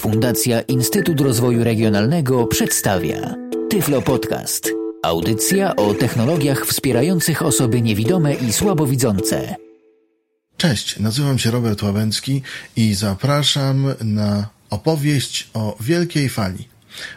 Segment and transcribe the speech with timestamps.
[0.00, 3.34] Fundacja Instytut Rozwoju Regionalnego przedstawia
[3.70, 4.70] Tyflo Podcast.
[5.02, 9.56] Audycja o technologiach wspierających osoby niewidome i słabowidzące.
[10.56, 12.42] Cześć, nazywam się Robert Łabęcki
[12.76, 16.68] i zapraszam na opowieść o wielkiej fali,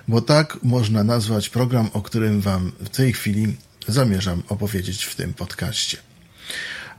[0.08, 3.56] bo tak można nazwać program, o którym Wam w tej chwili
[3.88, 5.98] zamierzam opowiedzieć w tym podcaście.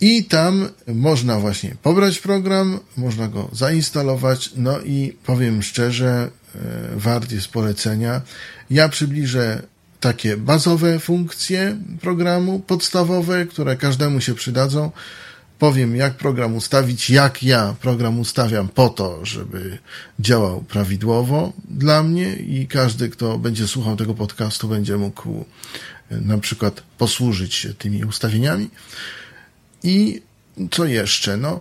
[0.00, 6.58] i tam można właśnie pobrać program, można go zainstalować, no i powiem szczerze, e,
[6.96, 8.22] wart jest polecenia.
[8.70, 9.62] Ja przybliżę
[10.00, 14.90] takie bazowe funkcje programu, podstawowe, które każdemu się przydadzą.
[15.58, 19.78] Powiem, jak program ustawić, jak ja program ustawiam po to, żeby
[20.20, 25.44] działał prawidłowo dla mnie i każdy, kto będzie słuchał tego podcastu, będzie mógł
[26.10, 28.70] e, na przykład posłużyć się tymi ustawieniami.
[29.82, 30.22] I
[30.70, 31.36] co jeszcze?
[31.36, 31.60] No,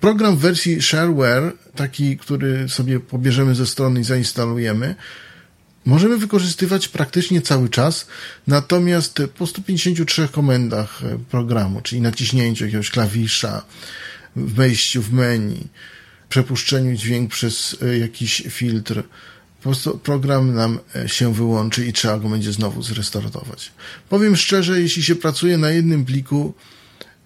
[0.00, 4.94] program w wersji shareware, taki, który sobie pobierzemy ze strony i zainstalujemy,
[5.84, 8.06] możemy wykorzystywać praktycznie cały czas,
[8.46, 13.62] natomiast po 153 komendach programu, czyli naciśnięciu jakiegoś klawisza,
[14.36, 15.68] wejściu w menu,
[16.28, 19.02] przepuszczeniu dźwięk przez e, jakiś filtr,
[19.56, 23.72] po prostu program nam e, się wyłączy i trzeba go będzie znowu zrestartować.
[24.08, 26.54] Powiem szczerze, jeśli się pracuje na jednym pliku,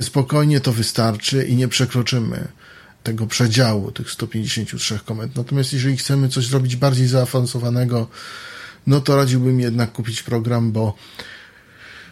[0.03, 2.49] spokojnie to wystarczy i nie przekroczymy
[3.03, 5.37] tego przedziału, tych 153 komend.
[5.37, 8.09] Natomiast jeżeli chcemy coś zrobić bardziej zaawansowanego,
[8.87, 10.97] no to radziłbym jednak kupić program, bo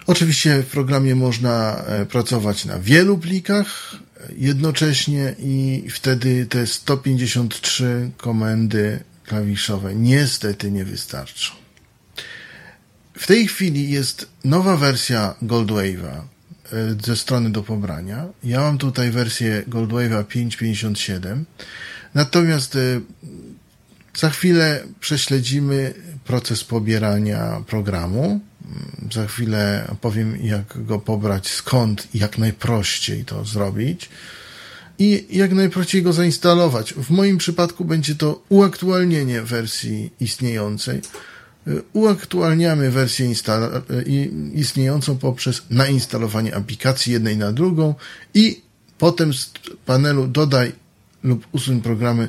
[0.06, 3.96] oczywiście w programie można e, pracować na wielu plikach
[4.36, 11.54] jednocześnie i wtedy te 153 komendy klawiszowe niestety nie wystarczą.
[13.18, 16.35] W tej chwili jest nowa wersja Goldwave'a, E,
[17.04, 18.26] ze strony do pobrania.
[18.44, 21.44] Ja mam tutaj wersję Goldwave'a 5.57.
[22.14, 23.00] Natomiast e,
[24.16, 25.94] za chwilę prześledzimy
[26.24, 28.24] proces pobierania programu.
[28.24, 34.08] Mm, za chwilę powiem, jak go pobrać, skąd i jak najprościej to zrobić.
[34.98, 36.94] I jak najprościej go zainstalować.
[36.94, 41.00] W moim przypadku będzie to uaktualnienie wersji istniejącej
[41.92, 43.32] uaktualniamy wersję
[44.54, 47.94] istniejącą poprzez nainstalowanie aplikacji jednej na drugą
[48.34, 48.60] i
[48.98, 49.52] potem z
[49.86, 50.72] panelu dodaj
[51.22, 52.28] lub usuń programy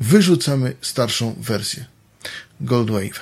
[0.00, 1.84] wyrzucamy starszą wersję
[2.62, 3.20] Goldwave'a.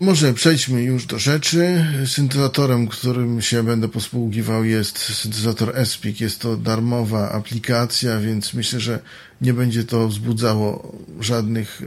[0.00, 1.86] Może przejdźmy już do rzeczy.
[2.06, 6.20] Syntezatorem, którym się będę posługiwał jest syntezator Espik.
[6.20, 8.98] Jest to darmowa aplikacja, więc myślę, że
[9.40, 11.82] nie będzie to wzbudzało żadnych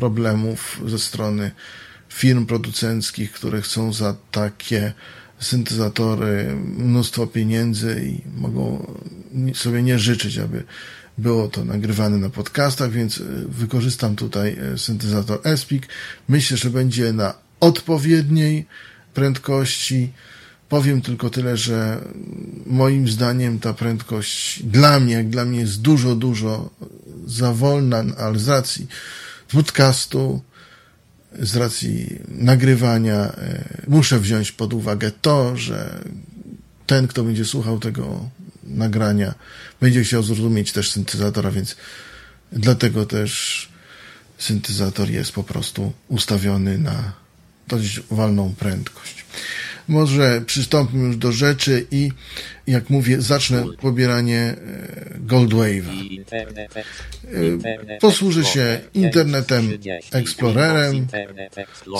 [0.00, 1.50] problemów ze strony
[2.08, 4.92] firm producenckich, które chcą za takie
[5.38, 8.92] syntezatory mnóstwo pieniędzy i mogą
[9.54, 10.64] sobie nie życzyć, aby
[11.18, 15.88] było to nagrywane na podcastach, więc e, wykorzystam tutaj e, syntezator Espik.
[16.28, 18.66] Myślę, że będzie na odpowiedniej
[19.14, 20.12] prędkości.
[20.68, 22.00] Powiem tylko tyle, że
[22.66, 26.70] moim zdaniem ta prędkość dla mnie, jak dla mnie jest dużo, dużo
[27.26, 28.86] za wolna, ale z racji
[29.52, 30.42] podcastu,
[31.38, 36.04] z racji nagrywania, e, muszę wziąć pod uwagę to, że
[36.86, 38.30] ten, kto będzie słuchał tego
[38.64, 39.34] nagrania,
[39.80, 41.76] będzie chciał zrozumieć też syntezatora, więc
[42.52, 43.68] dlatego też
[44.38, 47.12] syntezator jest po prostu ustawiony na
[47.68, 49.24] dość walną prędkość.
[49.90, 52.10] Może przystąpmy już do rzeczy i,
[52.66, 54.56] jak mówię, zacznę pobieranie e,
[55.26, 56.20] Goldwave'a.
[58.00, 59.70] Posłużę się internetem
[60.12, 61.06] Explorerem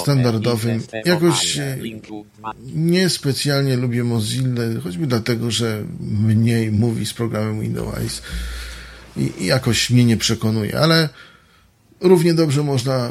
[0.02, 0.82] standardowym.
[1.04, 1.78] Jakoś e,
[2.74, 8.22] niespecjalnie lubię Mozilla, choćby dlatego, że mniej mówi z programem Windows
[9.16, 11.08] i jakoś mnie nie przekonuje, ale
[12.00, 13.10] Równie dobrze można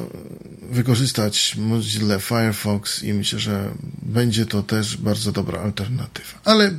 [0.69, 3.71] wykorzystać Mozilla Firefox i myślę, że
[4.01, 6.39] będzie to też bardzo dobra alternatywa.
[6.45, 6.71] Ale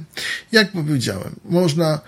[0.52, 2.00] jak powiedziałem, można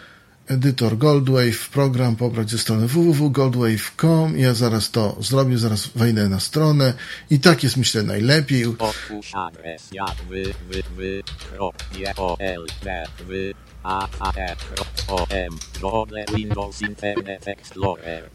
[0.46, 4.38] edytor Goldwave, program pobrać ze strony www.goldwave.com.
[4.38, 6.94] Ja zaraz to zrobię, zaraz wejdę na stronę
[7.30, 8.66] i tak jest myślę najlepiej.
[8.66, 14.88] Otwórz adres jak wy, wy, wy, krop, je, o, l, b, wy, a, a, krop,
[15.08, 18.30] o, m, Google, Windows, Internet Explorer,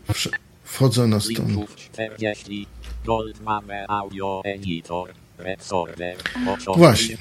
[0.67, 1.49] Wchodzę na stronę.
[1.49, 2.67] linków 40,
[3.05, 7.17] Gold mamy audio editor, Resorder, początek, Właśnie.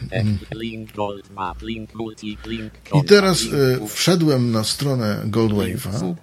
[1.94, 3.42] multi, link I teraz
[3.82, 6.14] e, wszedłem na stronę Goldwave'a.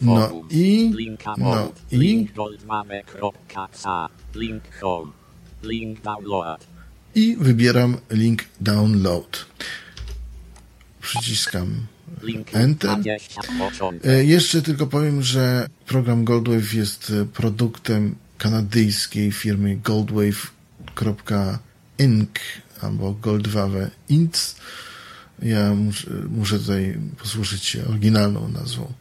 [0.00, 0.90] No i-
[1.38, 2.26] no i-
[7.14, 9.46] i wybieram link download.
[11.00, 11.86] Przyciskam
[12.52, 12.90] Enter.
[12.90, 14.10] 20, początek.
[14.10, 21.58] E, Jeszcze tylko powiem, że program Goldwave jest e, produktem kanadyjskiej firmy goldwave.inc
[22.82, 24.56] albo Goldwave Inc.
[25.42, 28.92] Ja muszę, muszę tutaj posłużyć się oryginalną nazwą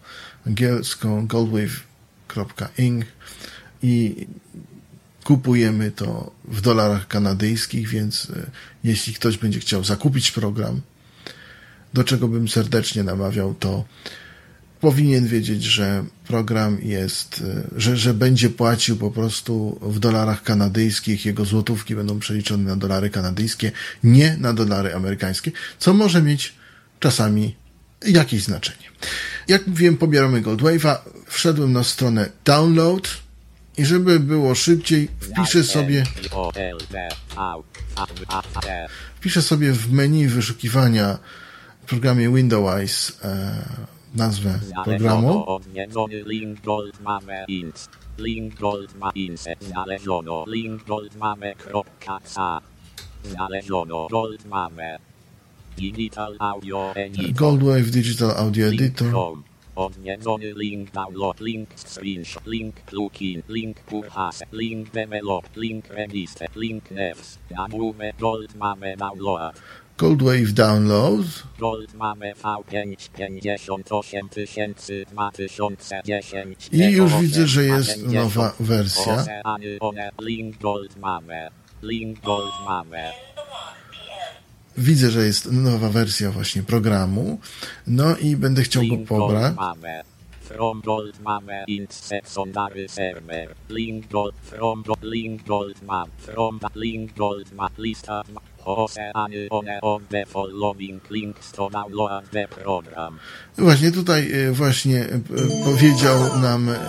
[0.48, 3.06] angielską goldwave.inc
[3.84, 4.28] i
[5.24, 8.52] kupujemy to w dolarach kanadyjskich, więc e,
[8.84, 10.82] jeśli ktoś będzie chciał zakupić program,
[11.96, 13.86] do czego bym serdecznie namawiał, to
[14.82, 17.44] powinien wiedzieć, że program jest,
[17.76, 22.76] e, że, że będzie płacił po prostu w dolarach kanadyjskich, jego złotówki będą przeliczone na
[22.76, 23.72] dolary kanadyjskie,
[24.04, 26.54] nie na dolary amerykańskie, co może mieć
[27.00, 27.56] czasami
[28.08, 28.88] jakieś znaczenie.
[29.48, 30.96] Jak mówiłem, pobieramy Goldwave'a,
[31.28, 33.10] wszedłem na stronę download
[33.78, 36.04] i żeby było szybciej, wpiszę sobie.
[39.16, 41.18] Wpiszę sobie w menu wyszukiwania
[41.86, 43.56] w programie Windows e,
[44.16, 45.46] nazwę programu.
[57.34, 59.12] Goldwave Digital Audio Editor.
[59.12, 59.42] home.
[59.76, 61.42] Odwiedzony link download.
[61.42, 62.48] Link screenshot.
[62.48, 63.42] Link plugin.
[63.50, 64.46] Link purchase.
[64.52, 65.56] Link develop.
[65.56, 66.50] Link register.
[66.56, 67.40] Link nevs.
[67.52, 68.56] Nagłówek gold
[69.98, 70.54] mamy download.
[70.54, 71.44] Goldwave Download.
[71.60, 76.70] Gold mamy V5 58 tysięcy 2010.
[76.72, 79.14] I już widzę, że jest nowa wersja.
[79.14, 81.48] Oceany one link gold mamy.
[81.84, 83.04] Link gold mamy.
[84.78, 87.40] Widzę, że jest nowa wersja właśnie programu.
[87.88, 89.56] No i będę chciał go pobrać.
[90.42, 91.66] From gold mamy
[92.88, 93.56] server.
[93.70, 96.10] Link gold from gold link gold mam.
[96.18, 98.24] From link gold ma lista
[102.48, 103.20] program.
[103.58, 105.20] Właśnie tutaj e, właśnie e,
[105.66, 106.80] powiedział nam e,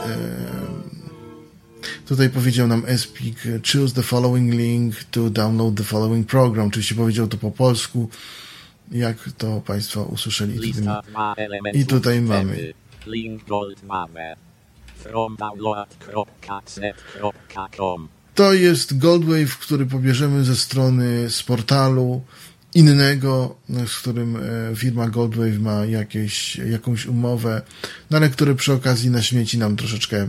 [2.06, 3.38] tutaj powiedział nam Espik
[3.72, 6.66] choose the following link to download the following program.
[6.66, 8.08] Oczywiście powiedział to po polsku,
[8.90, 10.72] jak to Państwo usłyszeli.
[11.72, 12.72] I tutaj mamy.
[13.06, 14.36] Link gold mamy.
[14.96, 22.22] From download.cnet.com To jest Goldwave, który pobierzemy ze strony z portalu
[22.74, 23.56] innego,
[23.86, 27.62] z którym e, firma Goldwave ma jakieś, jakąś umowę,
[28.10, 30.28] no ale który przy okazji naśmieci nam troszeczkę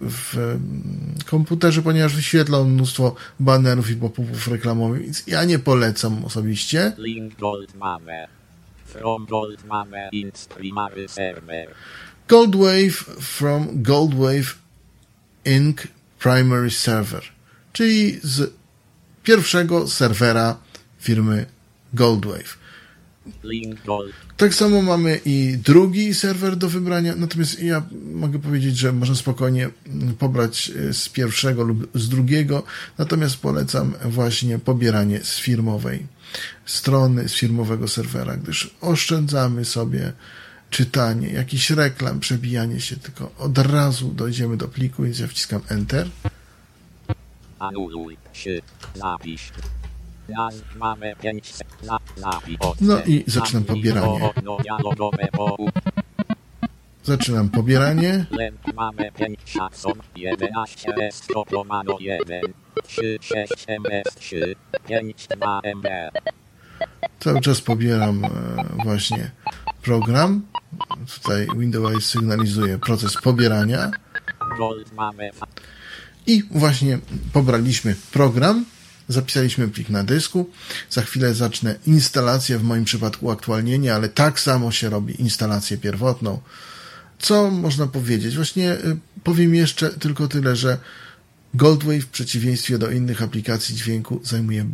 [0.00, 0.82] w em,
[1.26, 6.92] komputerze, ponieważ wyświetla on mnóstwo banerów i pop-upów reklamowych, więc ja nie polecam osobiście.
[6.98, 7.34] Link.
[8.84, 9.26] From
[10.12, 11.68] int primary server.
[12.28, 14.58] Goldwave from Goldwave
[15.44, 15.86] Inc.
[16.20, 17.22] Primary Server,
[17.72, 18.52] czyli z
[19.22, 20.56] pierwszego serwera
[21.00, 21.46] firmy
[21.94, 22.58] Goldwave.
[24.36, 29.70] Tak samo mamy i drugi serwer do wybrania, natomiast ja mogę powiedzieć, że można spokojnie
[30.18, 32.62] pobrać e, z pierwszego lub z drugiego,
[32.98, 36.06] natomiast polecam właśnie pobieranie z firmowej
[36.66, 40.12] strony, z firmowego serwera, gdyż oszczędzamy sobie
[40.70, 46.08] czytanie, jakiś reklam, przebijanie się, tylko od razu dojdziemy do pliku, więc ja wciskam Enter.
[47.60, 48.60] Anuluj się.
[48.94, 49.52] Zapisz.
[50.28, 51.68] Naz mamy 5 sek.
[51.82, 52.58] Za, zapisz.
[52.80, 54.30] No i zaczynam pobieranie.
[57.04, 58.26] Zaczynam pobieranie.
[58.74, 62.42] Mamy 5 szacun, 11 S komando 1,
[62.84, 64.54] 3 6 MS 3,
[64.88, 65.88] 5 2 MB.
[67.20, 68.28] Cały czas pobieram e,
[68.84, 69.30] właśnie
[69.82, 70.42] program.
[71.14, 73.90] Tutaj Windows sygnalizuje proces pobierania.
[74.58, 75.30] Gold mamy
[76.26, 76.98] I właśnie
[77.32, 78.64] pobraliśmy program,
[79.08, 80.50] zapisaliśmy plik na dysku.
[80.90, 86.40] Za chwilę zacznę instalację, w moim przypadku aktualnienie, ale tak samo się robi instalację pierwotną.
[87.18, 88.36] Co można powiedzieć?
[88.36, 90.78] Właśnie y, powiem jeszcze tylko tyle, że
[91.54, 94.66] Goldwave w przeciwieństwie do innych aplikacji dźwięku zajmuje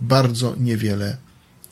[0.00, 1.16] bardzo niewiele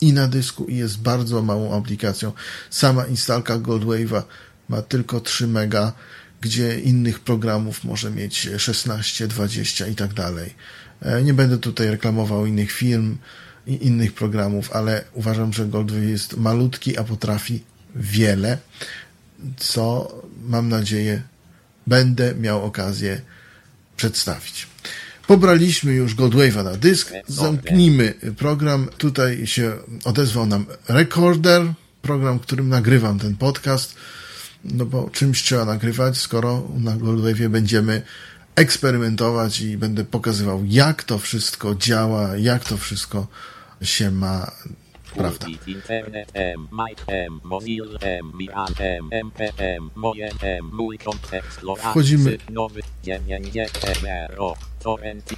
[0.01, 2.31] i na dysku i jest bardzo małą aplikacją.
[2.69, 4.23] Sama instalka Goldwave'a
[4.69, 5.93] ma tylko 3 mega,
[6.41, 10.53] gdzie innych programów może mieć 16, 20 i tak dalej.
[11.01, 13.17] E, nie będę tutaj reklamował innych firm
[13.67, 17.63] i innych programów, ale uważam, że Goldwave jest malutki, a potrafi
[17.95, 18.57] wiele,
[19.57, 20.11] co
[20.47, 21.21] mam nadzieję
[21.89, 23.21] będę miał okazję
[23.97, 24.67] przedstawić.
[25.27, 28.87] Pobraliśmy już Goldwave'a na dysk, zamknijmy program.
[28.97, 33.95] Tutaj się odezwał nam Recorder, program, którym nagrywam ten podcast,
[34.63, 38.01] no bo czymś trzeba nagrywać, skoro na Goldwave'ie będziemy
[38.55, 43.27] eksperymentować i będę pokazywał, jak to wszystko działa, jak to wszystko
[43.81, 44.51] się ma
[45.19, 45.47] Prawda.
[51.91, 52.37] Wchodzimy.
[52.49, 53.69] nowy, 90
[54.03, 55.29] MRO, torrent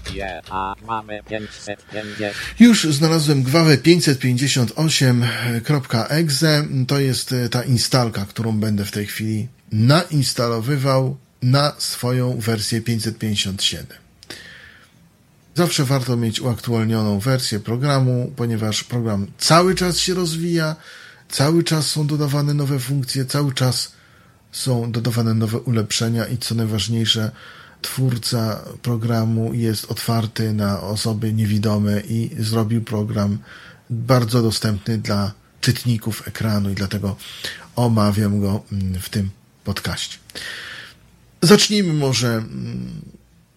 [0.50, 2.34] a mamy 550.
[2.60, 6.68] Już znalazłem gwawę 558.exe.
[6.88, 14.01] To jest e, ta instalka, którą będę w tej chwili nainstalowywał na swoją wersję 557.
[15.56, 20.76] Zawsze warto mieć uaktualnioną wersję programu, ponieważ program cały czas się rozwija,
[21.30, 23.92] cały czas są dodawane nowe funkcje, cały czas
[24.52, 27.32] są dodawane nowe ulepszenia i co najważniejsze,
[27.82, 33.38] twórca programu jest otwarty na osoby niewidome i zrobił program
[33.90, 35.32] bardzo dostępny dla
[35.62, 37.16] czytników ekranu i dlatego
[37.76, 39.30] omawiam go mm, w tym
[39.64, 40.18] podcaście.
[41.42, 43.02] Zacznijmy może mm,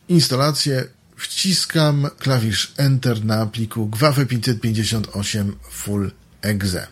[0.09, 0.85] instalację
[1.16, 6.11] wciskam klawisz Enter na pliku GWAFE 558 Full
[6.42, 6.87] Exe.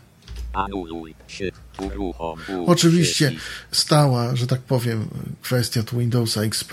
[2.66, 3.32] Oczywiście
[3.72, 5.08] stała, że tak powiem,
[5.42, 6.72] kwestia tu Windowsa XP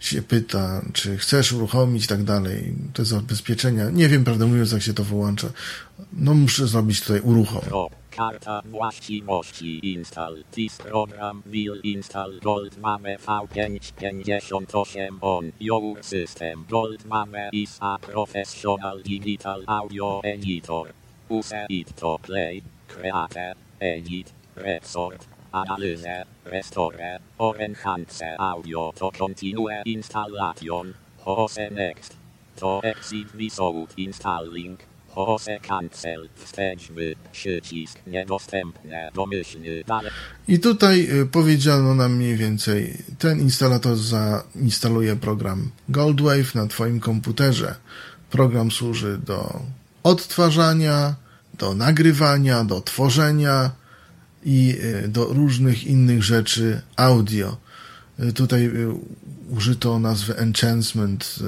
[0.00, 2.74] się pyta, czy chcesz uruchomić i tak dalej.
[2.92, 3.90] To jest zabezpieczenia.
[3.90, 5.48] Nie wiem, prawdę mówiąc, jak się to wyłącza.
[6.12, 7.90] No muszę zrobić tutaj uruchom.
[8.18, 16.64] Karta właściwości install this program will install Gold Mame V558 on your system.
[16.70, 20.94] Gold Mame is a professional digital audio editor.
[21.30, 26.94] Use it to play, create, edit, resort, analyze, restore,
[27.38, 30.94] or enhance audio to continue installation.
[31.18, 32.16] Hose next.
[32.56, 34.78] To exit without installing.
[35.14, 36.28] Hose cancel.
[37.32, 37.98] Przycisk.
[39.14, 40.10] Domyślny dalej.
[40.48, 47.74] I tutaj y, powiedziano nam mniej więcej, ten instalator zainstaluje program Goldwave na Twoim komputerze.
[48.30, 49.62] Program służy do
[50.02, 51.14] odtwarzania,
[51.58, 53.70] do nagrywania, do tworzenia
[54.44, 57.56] i y, do różnych innych rzeczy audio.
[58.20, 58.70] Y, tutaj
[59.50, 61.38] użyto nazwy enhancement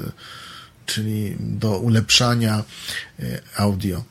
[0.93, 2.63] czyli do ulepszania
[3.19, 4.03] e, audio.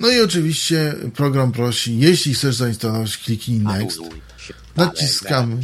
[0.00, 4.00] No i oczywiście program prosi, jeśli chcesz zainstalować, kliknij Next.
[4.76, 5.60] Naciskamy.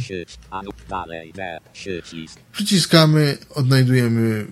[2.51, 4.45] Przyciskamy, odnajdujemy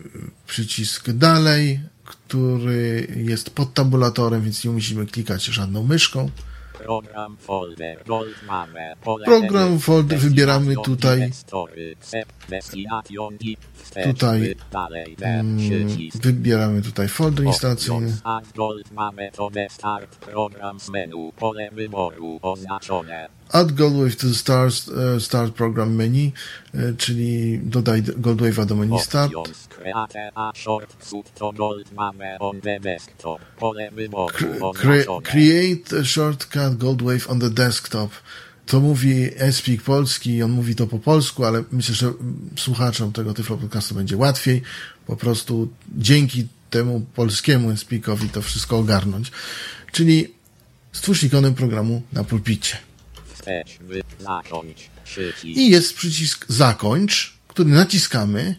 [0.47, 6.29] przycisk dalej, który jest pod tabulatorem, więc nie musimy klikać żadną myszką.
[6.85, 8.03] Program folder,
[9.25, 11.31] Program folder wybieramy tutaj.
[14.03, 14.55] Tutaj
[15.21, 15.57] mm,
[16.23, 18.11] wybieramy tutaj folder instalacyjny.
[23.51, 26.31] Add Goldwave to start, uh, start program menu,
[26.73, 29.31] uh, czyli dodaj Goldwave'a do menu start.
[35.21, 38.11] create a shortcut Goldwave on the desktop.
[38.65, 42.13] To mówi Espik polski, on mówi to po polsku, ale myślę, że
[42.57, 44.61] słuchaczom tego Tyflo podcastu będzie łatwiej
[45.07, 49.31] po prostu dzięki temu polskiemu Espikowi to wszystko ogarnąć.
[49.91, 50.33] Czyli
[50.91, 52.77] stwórz ikonę programu na pulpicie.
[55.43, 58.55] I jest przycisk zakończ, który naciskamy.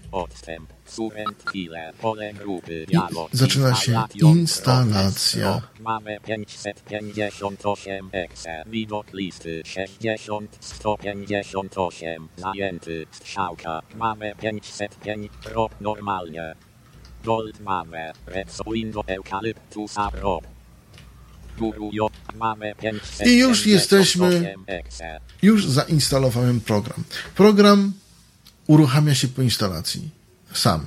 [3.32, 5.62] I zaczyna się instalacja.
[5.80, 16.54] Mamy 558 exe, widok listy 60, 158, zajęty, strzałka, mamy 505, pro, normalnie.
[17.24, 20.55] Gold mamy, Red Window Eucalyptus Pro.
[23.26, 24.54] I już jesteśmy,
[25.42, 27.04] już zainstalowałem program.
[27.34, 27.92] Program
[28.66, 30.10] uruchamia się po instalacji
[30.52, 30.86] sam.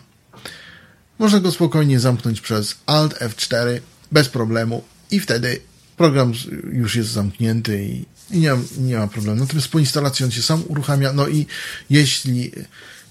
[1.20, 3.80] Można go spokojnie zamknąć przez Alt F4
[4.12, 5.62] bez problemu i wtedy
[5.98, 6.34] program
[6.74, 9.40] już jest zamknięty i, i nie, nie ma problemu.
[9.40, 11.14] Natomiast po instalacji on się sam uruchamia.
[11.14, 11.46] No i
[11.90, 12.52] jeśli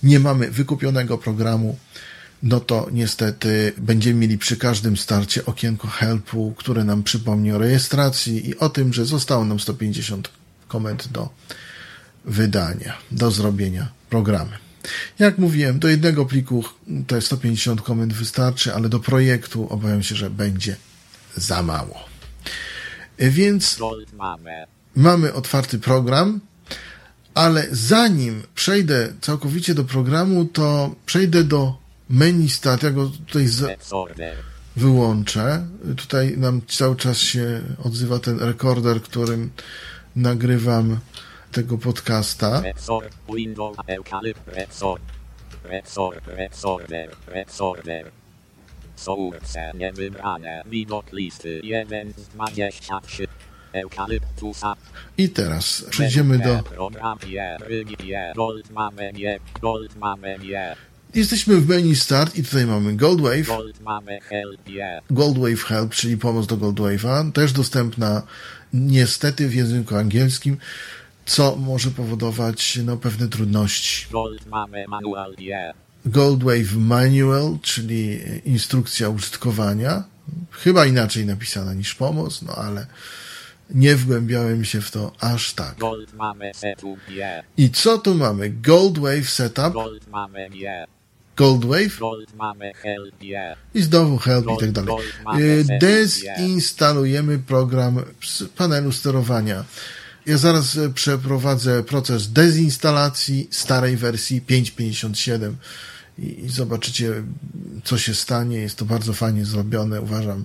[0.02, 1.78] nie mamy wykupionego programu,
[2.42, 8.48] no to niestety będziemy mieli przy każdym starcie okienko helpu, które nam przypomni o rejestracji
[8.48, 10.30] i o tym, że zostało nam 150
[10.68, 11.28] komend do
[12.24, 14.58] wydania, do zrobienia programy.
[15.18, 16.64] Jak mówiłem, do jednego pliku
[17.06, 20.76] te 150 komend wystarczy, ale do projektu obawiam się, że będzie
[21.36, 22.04] za mało.
[23.18, 23.78] Więc
[24.12, 24.66] mamy.
[24.96, 26.40] mamy otwarty program,
[27.34, 32.82] ale zanim przejdę całkowicie do programu, to przejdę do menu start.
[32.82, 33.46] Ja go tutaj
[34.76, 35.66] wyłączę.
[35.96, 39.50] Tutaj nam cały czas się odzywa ten rekorder, którym
[40.16, 40.98] nagrywam
[41.52, 42.62] tego podcasta.
[48.96, 53.26] Source niewybrane, widok listy 1 z 23.
[53.72, 54.74] Eukalyptusa.
[55.18, 56.62] I teraz przejdziemy do.
[61.14, 63.46] Jesteśmy w menu start i tutaj mamy Goldwave.
[63.46, 65.00] gold mamy help je.
[65.10, 68.22] Goldwave Help, czyli pomoc do Goldwave'a, też dostępna
[68.72, 70.56] niestety w języku angielskim,
[71.26, 74.06] co może powodować no, pewne trudności.
[74.10, 75.74] Gold mamy manual je.
[76.06, 80.04] Goldwave Manual, czyli instrukcja użytkowania,
[80.50, 82.86] chyba inaczej napisana niż pomoc, no ale
[83.70, 85.78] nie wgłębiałem się w to aż tak.
[85.78, 87.44] Gold mamy setup je.
[87.56, 88.50] I co tu mamy?
[88.50, 90.86] Goldwave Setup, Gold mamy je.
[91.38, 93.56] Goldwave Gold mamy help je.
[93.74, 94.96] i znowu help i tak dalej.
[95.38, 99.64] Y, Dezinstalujemy program z panelu sterowania.
[100.26, 105.52] Ja zaraz e, przeprowadzę proces dezinstalacji starej wersji 5.57
[106.18, 107.22] i, zobaczycie,
[107.84, 108.58] co się stanie.
[108.58, 110.44] Jest to bardzo fajnie zrobione, uważam.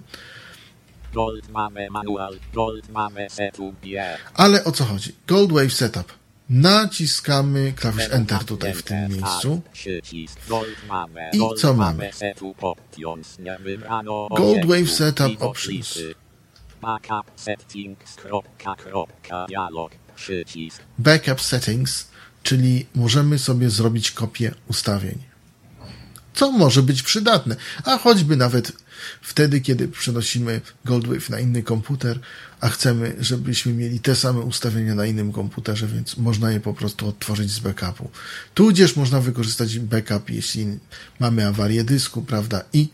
[1.13, 2.39] Gold mamy manual.
[2.53, 4.17] Gold mamy setup je.
[4.33, 5.15] Ale o co chodzi?
[5.27, 6.22] Goldwave Setup.
[6.50, 9.62] Naciskamy klawisz Enter tutaj w tym miejscu.
[10.50, 10.67] Gold.
[11.33, 12.12] I Gold co mamy?
[13.59, 14.95] Wybrano Goldwave obiektu.
[14.95, 16.00] Setup Options.
[16.81, 18.17] Backup settings.
[19.47, 19.91] Dialog.
[20.97, 22.07] Backup Settings,
[22.43, 25.23] czyli możemy sobie zrobić kopię ustawień.
[26.33, 28.71] Co może być przydatne, a choćby nawet
[29.22, 32.19] wtedy, kiedy przenosimy Goldwave na inny komputer,
[32.63, 37.08] a chcemy, żebyśmy mieli te same ustawienia na innym komputerze, więc można je po prostu
[37.08, 38.10] odtworzyć z backupu.
[38.54, 40.67] Tudzież można wykorzystać backup, jeśli
[41.19, 42.89] mamy awarię dysku, prawda, i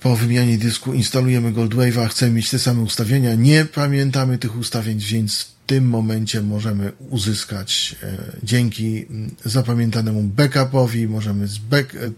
[0.00, 5.42] po wymianie dysku instalujemy Goldwave'a, chcemy mieć te same ustawienia, nie pamiętamy tych ustawień, więc
[5.42, 11.48] w tym momencie możemy uzyskać e, dzięki mm, zapamiętanemu backupowi, możemy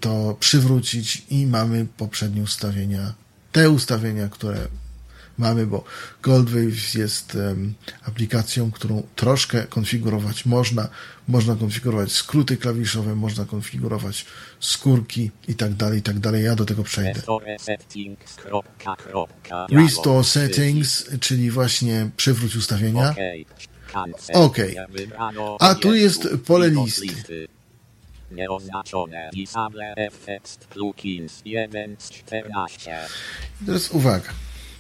[0.01, 3.15] to przywrócić i mamy poprzednie ustawienia,
[3.53, 4.69] te ustawienia, które
[5.39, 5.85] mamy, bo
[6.23, 10.89] Goldwave jest em, aplikacją, którą troszkę konfigurować można.
[11.29, 14.27] Można konfigurować skróty klawiszowe, można konfigurować
[14.61, 16.45] skórki i tak dalej, i tak dalej.
[16.45, 17.13] Ja do tego przejdę.
[17.13, 18.35] Restore settings.
[18.35, 19.89] Kropka, kropka, dialog.
[19.89, 23.15] Restore settings, czyli właśnie przywróć ustawienia.
[24.89, 27.49] Wybrano A tu jest pole listy.
[28.31, 29.31] Nieoznaczone.
[29.35, 32.99] Disable effects plugins 1 z 14.
[33.63, 34.31] I teraz uwaga.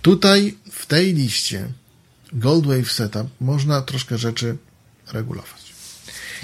[0.02, 1.68] Tutaj w tej liście
[2.32, 4.56] Goldwave Setup można troszkę rzeczy
[5.12, 5.74] regulować.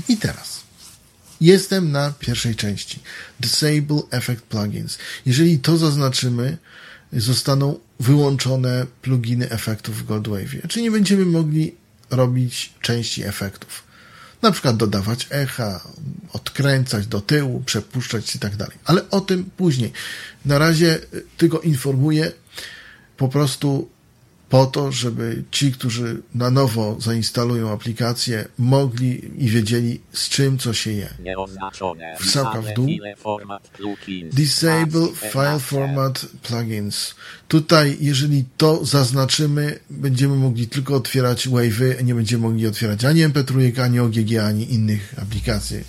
[0.09, 0.65] I teraz
[1.41, 2.99] jestem na pierwszej części.
[3.41, 4.99] Disable Effect Plugins.
[5.27, 6.59] Jeżeli to zaznaczymy,
[7.13, 10.69] zostaną wyłączone pluginy efektów w Goldwave.
[10.69, 11.75] Czyli nie będziemy mogli
[12.11, 13.85] robić części efektów.
[14.43, 15.81] Na przykład dodawać echa,
[16.55, 18.77] odkręcać do tyłu, przepuszczać i tak dalej.
[18.85, 19.93] Ale o tym później.
[20.45, 22.33] Na razie y, tylko informuję
[23.17, 23.89] po prostu
[24.49, 30.75] po to, żeby ci, którzy na nowo zainstalują aplikację, mogli i wiedzieli z czym co
[30.75, 31.09] się je.
[32.21, 32.87] Wsałka w dół.
[34.33, 35.59] Disable File 14.
[35.61, 37.15] Format Plugins.
[37.49, 43.81] Tutaj, jeżeli to zaznaczymy, będziemy mogli tylko otwierać wave'y, nie będziemy mogli otwierać ani MP3,
[43.81, 45.85] ani OGG, ani innych aplikacji.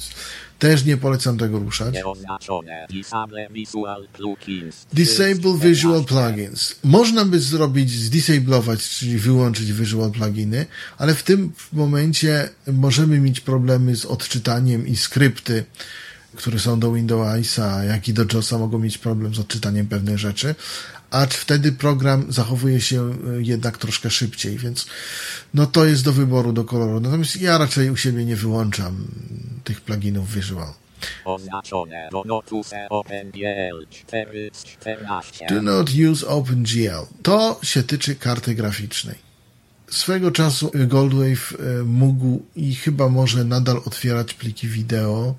[0.60, 1.94] Też nie polecam tego ruszać.
[1.94, 2.88] Nieoznaczone.
[2.90, 4.86] Disable visual plugins.
[4.94, 6.76] Disable Visual Plugins.
[6.84, 10.66] Można by zrobić, zdisablować, czyli wyłączyć Visual Pluginy,
[10.98, 15.64] ale w tym momencie możemy mieć problemy z odczytaniem i skrypty,
[16.36, 20.56] które są do Windowsa, jak i do JOSa mogą mieć problem z odczytaniem pewnych rzeczy,
[21.12, 24.86] acz wtedy program zachowuje się y, jednak troszkę szybciej, więc
[25.54, 27.00] no to jest do wyboru, do koloru.
[27.00, 29.08] Natomiast ja raczej u siebie nie wyłączam
[29.64, 30.74] tych pluginów Visual.
[31.26, 32.10] Oznaczone.
[32.12, 35.46] Do notuse OpenGL 4 z 14.
[35.50, 37.06] Do not use OpenGL.
[37.24, 39.26] To się tyczy karty graficznej.
[39.90, 45.36] Swego czasu Goldwave e, mógł i chyba może nadal otwierać pliki wideo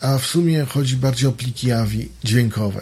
[0.00, 2.80] a w sumie chodzi bardziej o pliki AVI dźwiękowe.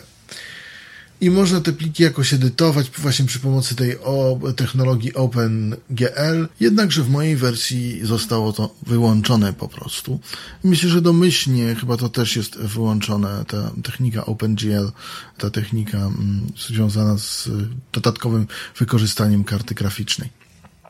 [1.21, 7.11] I można te pliki jakoś edytować właśnie przy pomocy tej o, technologii OpenGL, jednakże w
[7.11, 10.21] mojej wersji zostało to wyłączone po prostu.
[10.65, 14.91] Myślę, że domyślnie chyba to też jest wyłączone, ta technika OpenGL,
[15.39, 17.49] ta technika mm, związana z
[17.93, 18.47] dodatkowym
[18.79, 20.46] wykorzystaniem karty graficznej.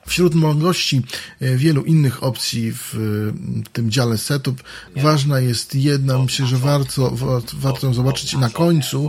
[0.07, 1.03] Wśród możliwości
[1.41, 2.95] e, wielu innych opcji w
[3.73, 4.63] tym dziale setup
[4.97, 7.13] ważna jest jedna, myślę, że warto,
[7.55, 9.09] warto zobaczyć na końcu.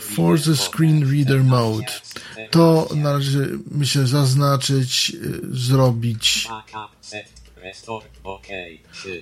[0.00, 1.92] Force Screen Reader Mode.
[2.50, 6.48] To należy, myślę, zaznaczyć, e, zrobić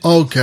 [0.02, 0.34] OK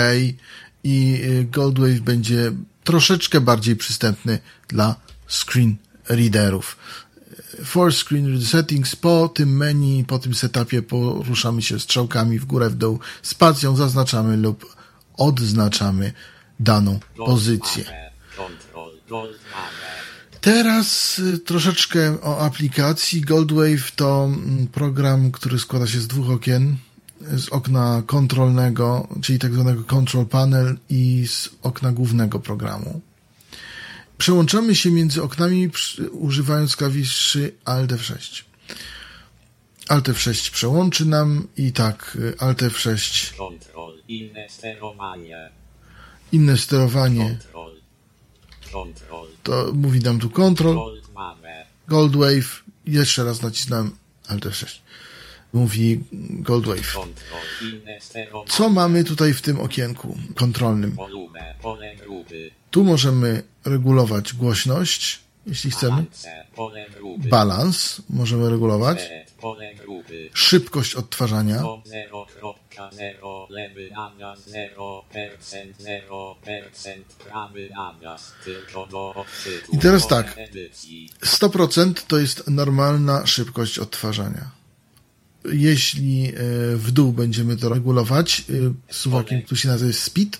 [0.84, 2.52] i e, Goldwave będzie
[2.84, 4.96] troszeczkę bardziej przystępny dla
[5.28, 5.76] screen
[6.10, 6.78] readerów.
[7.64, 8.96] Force Screen Settings.
[8.96, 14.38] Po tym menu, po tym setupie poruszamy się strzałkami w górę, w dół, spacją zaznaczamy
[14.38, 14.76] lub
[15.18, 16.14] odznaczamy
[16.60, 17.86] daną pozycję.
[20.42, 23.22] Teraz y, troszeczkę o aplikacji.
[23.22, 26.78] Goldwave to mm, program, który składa się z dwóch okien.
[27.22, 33.02] Z okna kontrolnego, czyli tak zwanego control panel i z okna głównego programu.
[34.18, 35.70] Przełączamy się między oknami
[36.12, 38.44] używając klawiszy Alt F6.
[39.88, 45.50] Alt F6 przełączy nam i tak Alt F6 Control, inne sterowanie.
[46.32, 47.38] Inne sterowanie.
[47.40, 47.76] Control.
[48.72, 49.28] Control.
[49.44, 51.02] To mówi nam tu Control.
[51.88, 52.64] Gold Wave.
[52.86, 53.96] Jeszcze raz nacisnąłem
[54.28, 54.80] Alt F6.
[55.54, 56.98] Mówi Gold Wave.
[58.48, 60.92] Co mamy tutaj w tym okienku kontrolnym?
[60.92, 61.96] Volume, pole.
[62.72, 66.06] Tu możemy regulować głośność, jeśli chcemy.
[67.18, 69.10] Balans możemy regulować.
[69.86, 70.30] Gruby.
[70.34, 71.60] Szybkość odtwarzania.
[71.62, 75.06] Tom 0.0 lewy nawias 0%
[75.80, 79.72] 0% prawy nawias tylko do odczytu.
[79.76, 80.34] I teraz tak.
[80.38, 81.10] Edycji.
[81.22, 84.52] 100% to jest normalna szybkość odtwarzania.
[85.52, 86.32] Jeśli e,
[86.76, 90.38] w dół będziemy to regulować e, suwakiem, który się nazywa speed,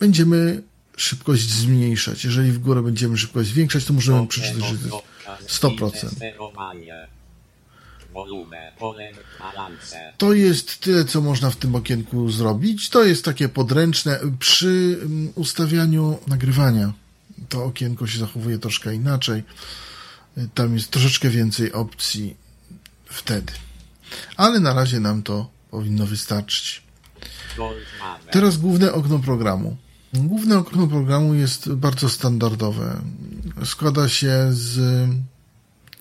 [0.00, 0.62] będziemy
[0.96, 2.24] szybkość zmniejszać.
[2.24, 5.02] Jeżeli w górę będziemy szybkość zwiększać, to możemy przeczytać, że to
[5.40, 6.16] jest 100%.
[6.16, 7.06] Sterowanie.
[8.12, 10.12] Volume, pole balance.
[10.18, 12.90] To jest tyle, co można w tym okienku zrobić.
[12.90, 14.20] To jest takie podręczne.
[14.38, 16.92] Przy mm, ustawianiu nagrywania
[17.48, 19.42] to okienko się zachowuje troszkę inaczej.
[20.54, 22.36] Tam jest troszeczkę więcej opcji
[23.04, 23.52] wtedy.
[24.36, 26.82] Ale na razie nam to powinno wystarczyć.
[28.30, 29.76] Teraz główne okno programu.
[30.14, 33.00] Główne okno programu jest bardzo standardowe.
[33.64, 34.78] Składa się z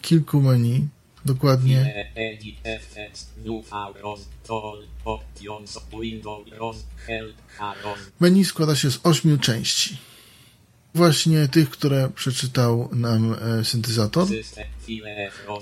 [0.01, 0.87] kilku menu,
[1.25, 2.09] dokładnie.
[8.19, 9.97] Menu składa się z ośmiu części.
[10.95, 14.27] Właśnie tych, które przeczytał nam e, syntezator,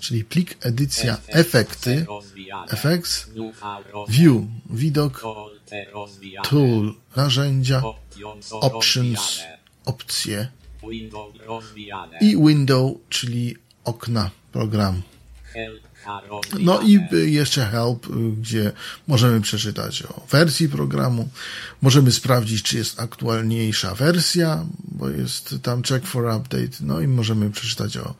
[0.01, 2.05] czyli plik, edycja, efekty,
[2.69, 3.29] effects,
[4.09, 5.23] view, widok,
[6.49, 7.81] tool, narzędzia,
[8.51, 9.39] Options,
[9.85, 10.47] opcje.
[12.21, 15.01] I window, czyli okna programu.
[16.59, 18.09] No i y, jeszcze help, y,
[18.41, 18.71] gdzie
[19.07, 21.29] możemy przeczytać o wersji programu,
[21.81, 27.49] możemy sprawdzić, czy jest aktualniejsza wersja, bo jest tam check for update, no i możemy
[27.49, 28.15] przeczytać o,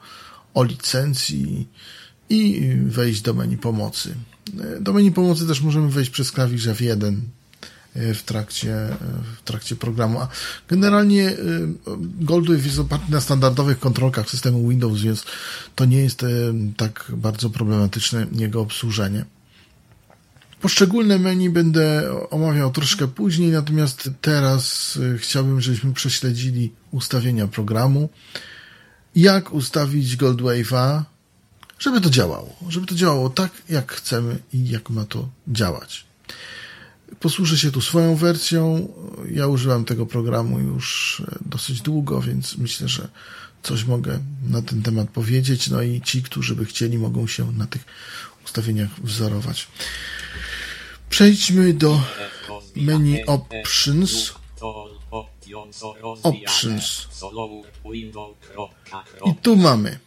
[0.53, 1.67] o licencji
[2.29, 4.15] i wejść do menu pomocy.
[4.77, 7.40] Y, Do menu pomocy też możemy wejść przez klawisz F1 y,
[7.95, 8.97] w trakcie, y,
[9.38, 10.19] w trakcie programu.
[10.19, 10.27] A
[10.67, 11.38] generalnie y,
[12.21, 15.25] Goldwave jest oparty na standardowych kontrolkach systemu Windows, więc
[15.75, 19.25] to nie jest y, tak bardzo problematyczne jego obsłużenie.
[20.62, 28.10] Poszczególne menu będę omawiał troszkę później, natomiast teraz y, chciałbym, żebyśmy prześledzili ustawienia programu.
[29.15, 31.04] Jak ustawić Goldwave'a,
[31.80, 32.56] żeby to działało.
[32.69, 36.06] Żeby to działało tak, jak chcemy i jak ma to działać.
[37.19, 38.88] Posłużę się tu swoją wersją.
[39.32, 43.10] Ja używam tego programu już e, dosyć długo, więc myślę, że
[43.63, 44.19] coś mogę
[44.50, 45.69] na ten temat powiedzieć.
[45.69, 47.86] No i ci, którzy by chcieli, mogą się na tych
[48.45, 49.67] ustawieniach wzorować.
[51.10, 52.02] Przejdźmy do
[52.76, 54.34] menu Options.
[56.24, 57.08] Options.
[59.26, 60.00] I tu mamy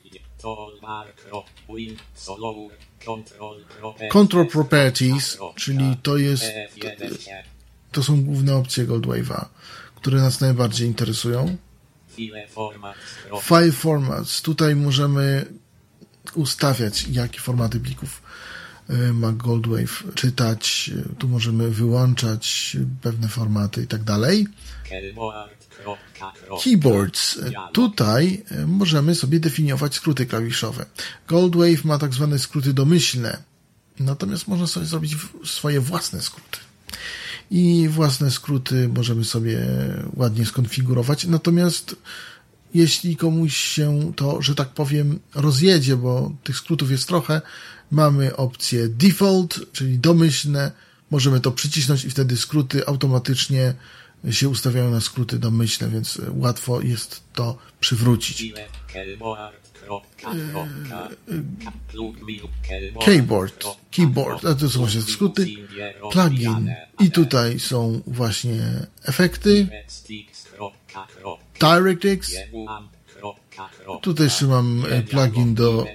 [4.09, 6.45] Control Properties, czyli to jest
[7.93, 9.45] to są główne opcje Goldwave'a,
[9.97, 11.57] które nas najbardziej interesują.
[13.43, 14.43] File formats.
[14.43, 15.47] Tutaj możemy
[16.35, 18.23] ustawiać, jakie formaty plików
[18.89, 24.47] e, ma Goldwave czytać, e, tu możemy wyłączać pewne formaty i tak dalej.
[26.65, 27.39] Keyboards.
[27.73, 30.87] Tutaj e, możemy sobie definiować skróty klawiszowe.
[31.29, 33.43] Goldwave ma tak zwane skróty domyślne,
[34.01, 36.59] natomiast można sobie zrobić swoje własne skróty.
[37.51, 39.67] I własne skróty możemy sobie
[40.17, 41.25] ładnie skonfigurować.
[41.25, 41.97] Natomiast
[42.75, 47.43] jeśli komuś się to, że tak powiem, rozjedzie, bo tych skrótów jest trochę,
[47.91, 50.73] mamy opcję default, czyli domyślne.
[51.11, 53.75] Możemy to przycisnąć i wtedy skróty automatycznie
[54.31, 58.55] się ustawiają na skróty domyślne, więc łatwo jest to przywrócić.
[63.05, 65.47] Keyboard, keyboard, a to są właśnie skróty,
[66.13, 69.69] plugin i tutaj są właśnie efekty,
[71.61, 72.33] DirectX,
[74.03, 75.87] tutaj jeszcze mam plugin do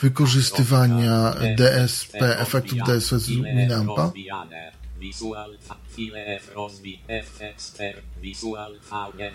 [0.00, 4.12] wykorzystywania DSP, efektów DSP z Winampa.
[5.98, 6.50] File F
[8.22, 9.32] Visual file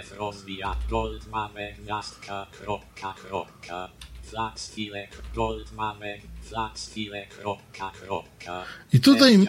[0.00, 3.88] F rozwija Gold mamy gwiazdka kropka kropka.
[4.22, 6.90] Flax file Gold mamy Flax
[7.28, 8.64] kropka kropka.
[8.92, 9.46] I tutaj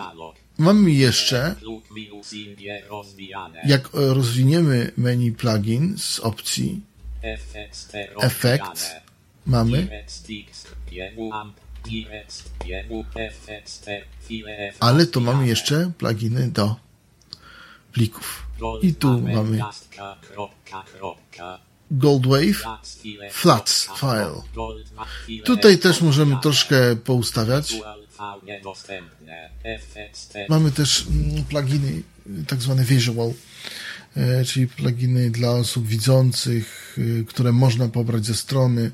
[0.58, 1.56] mamy jeszcze
[3.66, 6.82] jak rozwiniemy menu plugin z opcji
[8.22, 8.96] Effect
[9.46, 9.88] mamy
[14.80, 16.76] ale tu mamy jeszcze pluginy do
[17.92, 18.46] plików.
[18.82, 19.60] I tu mamy
[21.92, 22.63] Goldwave
[23.32, 24.42] Flats File.
[25.46, 27.76] Tutaj też możemy troszkę poustawiać.
[30.50, 32.04] Mamy też mm, pluginy
[32.48, 33.34] tak zwane visual,
[34.18, 38.92] e, czyli pluginy dla osób widzących, e, które można pobrać ze strony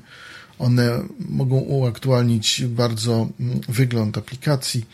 [0.58, 4.86] one mogą uaktualnić bardzo mm, wygląd aplikacji.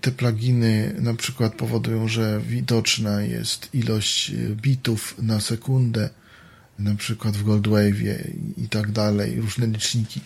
[0.00, 6.10] Te pluginy na przykład powodują, że widoczna jest ilość e, bitów na sekundę,
[6.78, 8.16] na przykład w Goldwave'ie
[8.56, 10.20] i tak dalej, różne liczniki.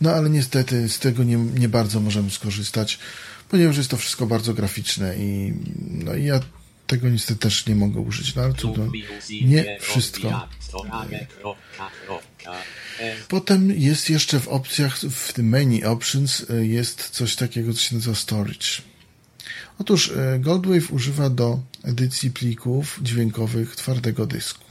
[0.00, 2.98] No ale niestety z tego nie, nie bardzo możemy skorzystać,
[3.48, 5.54] ponieważ jest to wszystko bardzo graficzne i,
[5.90, 6.40] no i ja
[6.86, 8.34] tego niestety też nie mogę użyć.
[8.34, 8.92] No ale cudem,
[9.44, 10.48] nie wszystko.
[13.28, 17.94] Potem jest jeszcze w opcjach, w tym menu options e, jest coś takiego, co się
[17.94, 18.66] nazywa storage.
[19.78, 24.64] Otóż e, Goldwave używa do edycji plików dźwiękowych twardego dysku.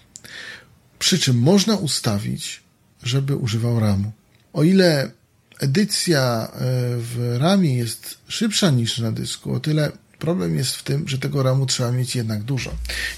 [1.00, 2.64] Przy czym można ustawić,
[3.04, 4.12] żeby używał RAMu.
[4.54, 5.12] O ile
[5.60, 6.58] edycja e,
[6.98, 11.44] w RAMie jest szybsza niż na dysku, o tyle Problem jest w tym, że tego
[11.44, 12.72] RAMu trzeba mieć jednak dużo.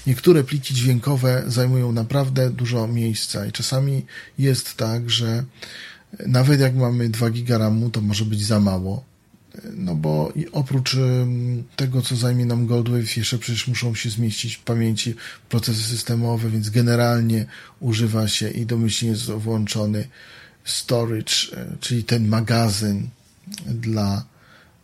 [0.06, 4.06] Niektóre pliki dźwiękowe zajmują naprawdę dużo miejsca i czasami
[4.38, 5.44] jest tak, że
[6.26, 9.04] nawet jak mamy 2 giga RAMu, to może być za mało.
[9.76, 10.96] No bo oprócz
[11.76, 15.14] tego, co zajmie nam Goldwave, jeszcze przecież muszą się zmieścić w pamięci
[15.48, 17.46] procesy systemowe, więc generalnie
[17.80, 20.08] używa się i domyślnie jest włączony
[20.64, 23.08] storage, e, czyli ten magazyn
[23.66, 24.24] dla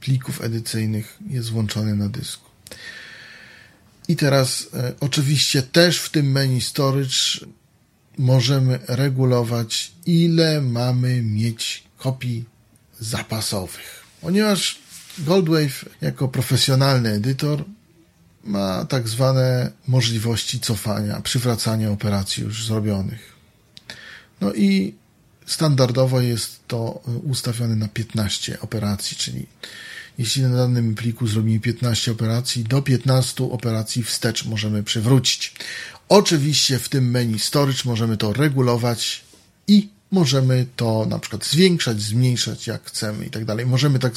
[0.01, 2.51] plików edycyjnych jest włączony na dysku.
[4.09, 7.47] I teraz e, oczywiście też w tym menu storage
[8.19, 12.45] możemy regulować, ile mamy mieć kopii
[13.01, 14.03] zapasowych.
[14.21, 14.79] Ponieważ
[15.19, 17.65] Goldwave jako profesjonalny edytor
[18.45, 23.37] ma tak zwane możliwości cofania, przywracania operacji już zrobionych.
[24.41, 24.95] No i
[25.47, 29.47] standardowo jest to ustawione na 15 operacji, czyli
[30.19, 35.55] jeśli na danym pliku zrobimy 15 operacji, do 15 operacji wstecz możemy przywrócić.
[36.09, 39.25] Oczywiście w tym menu storage możemy to regulować
[39.69, 43.67] i możemy to na przykład zwiększać, zmniejszać jak chcemy i tak dalej.
[43.67, 44.13] Możemy tak,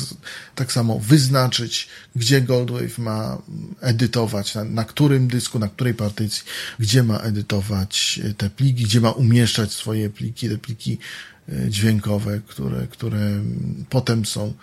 [0.56, 3.38] tak samo wyznaczyć, gdzie Goldwave ma
[3.82, 6.43] edytować, na, na którym dysku, na której partycji,
[6.80, 10.97] gdzie ma edytować te pliki, gdzie ma umieszczać swoje pliki, te pliki
[11.49, 13.43] e, dźwiękowe, które, które
[13.89, 14.54] potem są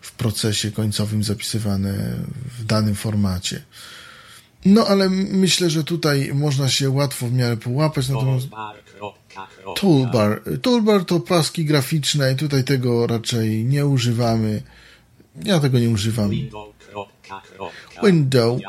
[0.00, 2.16] w procesie końcowym zapisywane
[2.58, 3.62] w danym formacie.
[4.64, 8.08] No ale myślę, że tutaj można się łatwo w miarę połapać.
[8.08, 8.48] Natomiast
[9.76, 10.42] toolbar.
[10.62, 14.62] Toolbar to paski graficzne i tutaj tego raczej nie używamy.
[15.44, 16.30] Ja tego nie używam.
[18.04, 18.60] Window.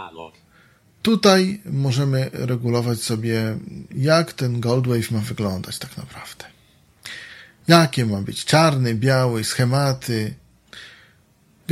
[1.02, 3.58] Tutaj możemy regulować sobie,
[3.96, 6.46] jak ten Goldwave ma wyglądać tak naprawdę.
[7.68, 10.34] Jakie ma być czarny, biały, schematy,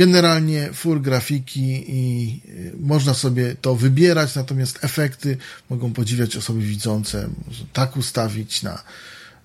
[0.00, 5.36] Generalnie full grafiki i y, można sobie to wybierać, natomiast efekty
[5.70, 7.28] mogą podziwiać osoby widzące.
[7.46, 8.82] Można tak ustawić na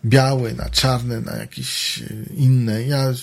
[0.05, 2.83] białe, na czarne, na jakieś y, inne.
[2.83, 3.13] Ja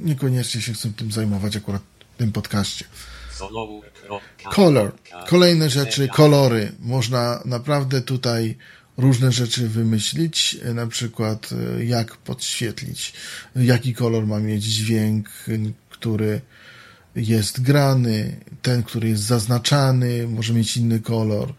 [0.00, 1.82] niekoniecznie się chcę tym zajmować akurat
[2.14, 2.84] w tym podcaście.
[4.50, 4.92] Color.
[5.28, 6.72] Kolejne rzeczy, kolory.
[6.80, 8.56] Można naprawdę tutaj
[8.96, 11.50] różne rzeczy wymyślić, e, na przykład
[11.84, 13.12] jak podświetlić,
[13.56, 15.28] jaki kolor ma mieć dźwięk,
[15.90, 16.40] który
[17.16, 21.54] jest grany, ten, który jest zaznaczany, może mieć inny kolor,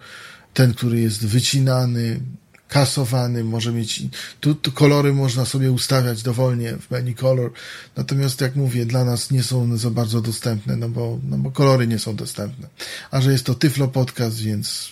[0.53, 2.19] ten, który jest wycinany,
[2.67, 4.03] kasowany, może mieć,
[4.39, 7.51] tu, tu kolory można sobie ustawiać dowolnie w menu color,
[7.95, 11.51] natomiast jak mówię, dla nas nie są one za bardzo dostępne, no bo, no bo
[11.51, 12.67] kolory nie są dostępne.
[13.11, 14.91] A że jest to Tyflo Podcast, więc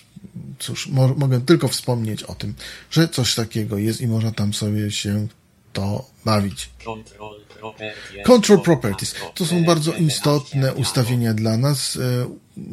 [0.60, 2.54] cóż, mo mogę tylko wspomnieć o tym,
[2.92, 5.28] że coś takiego jest i można tam sobie się
[5.74, 6.70] to bawić.
[8.26, 9.16] Control properties.
[9.36, 11.96] To są bardzo istotne ustawienia dla nas.
[11.96, 12.00] E,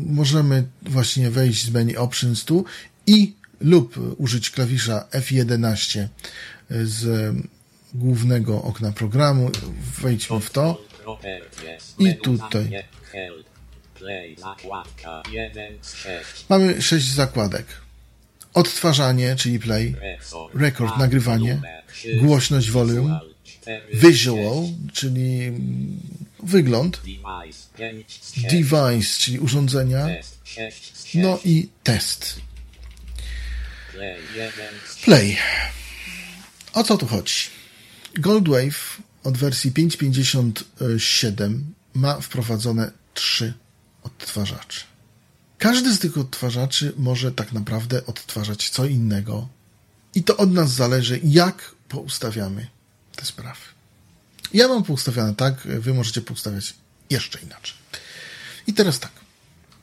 [0.06, 2.64] Możemy właśnie wejść z menu Options tu
[3.06, 6.06] i lub użyć klawisza F11
[6.70, 7.34] z
[7.94, 9.50] głównego okna programu.
[10.02, 10.84] Wejdźmy w to.
[11.98, 12.50] I tutaj.
[12.50, 12.88] zamknięte.
[13.12, 13.46] Help.
[13.94, 16.44] Play zakładka 1 z 6.
[16.48, 17.66] Mamy sześć zakładek.
[18.54, 19.96] Odtwarzanie, czyli play,
[20.94, 21.60] A, nagrywanie,
[22.20, 23.20] głośność, volume,
[23.94, 25.52] visual, czyli
[26.42, 28.46] wygląd, Device 5 z 6.
[28.46, 31.14] device, czyli urządzenia, Test 6 z 6.
[31.14, 32.40] no i test.
[33.92, 34.52] Play 1
[34.88, 35.36] z Play.
[36.72, 37.34] O co tu chodzi?
[38.14, 41.60] Goldwave od wersji 5.57
[41.94, 43.54] ma wprowadzone trzy
[44.02, 44.89] odtwarzacze.
[45.60, 49.48] Każdy z tych odtwarzaczy może tak naprawdę odtwarzać co innego
[50.14, 52.66] i to od nas zależy, jak poustawiamy
[53.16, 53.60] te sprawy.
[54.54, 56.74] Ja mam poustawiane tak, wy możecie poustawiać
[57.10, 57.76] jeszcze inaczej.
[58.66, 59.12] I teraz tak.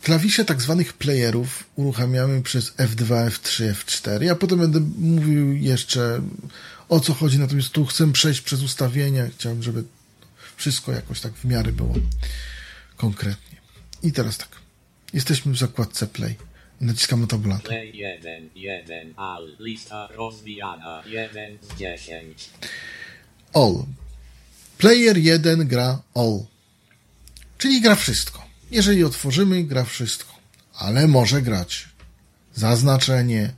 [0.04, 4.22] Klawisze tak zwanych playerów uruchamiamy przez F2, F3, F4.
[4.22, 6.22] Ja potem będę mówił jeszcze
[6.90, 9.28] o co chodzi, natomiast tu chcę przejść przez ustawienia.
[9.38, 9.84] Chciałem, żeby
[10.56, 11.94] wszystko jakoś tak w miarę było
[12.98, 13.58] konkretnie.
[14.04, 14.57] I teraz tak.
[15.18, 16.36] Jesteśmy w zakładce Play.
[16.82, 17.68] I naciskamy tabulator.
[17.68, 22.50] Play 1, 1, al, lista rozwijana, 1 z 10.
[23.54, 23.84] All.
[24.78, 26.46] Player 1 gra all.
[27.58, 28.46] Czyli gra wszystko.
[28.72, 30.34] Jeżeli otworzymy, gra wszystko.
[30.74, 31.88] Ale może grać
[32.56, 33.54] zaznaczenie,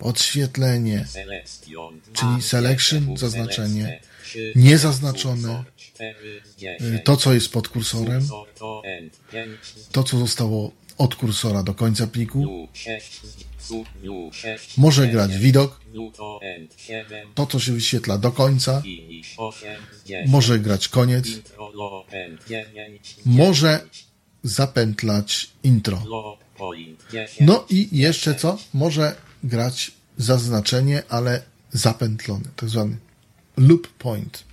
[0.00, 4.00] podświetlenie, Selection, Czyli selection, zaznaczenie,
[4.54, 5.64] niezaznaczone,
[6.80, 8.28] y, to co jest pod kursorem,
[9.92, 12.68] to co zostało od kursora do końca pliku,
[14.76, 15.80] może grać widok,
[17.34, 18.82] to co się wyświetla do końca,
[20.26, 21.26] może grać koniec,
[23.24, 23.80] może
[24.42, 26.02] zapętlać intro.
[27.40, 28.58] No i jeszcze co?
[28.74, 32.96] Może grać zaznaczenie, ale zapętlone, tak zwany
[33.56, 34.44] loop point.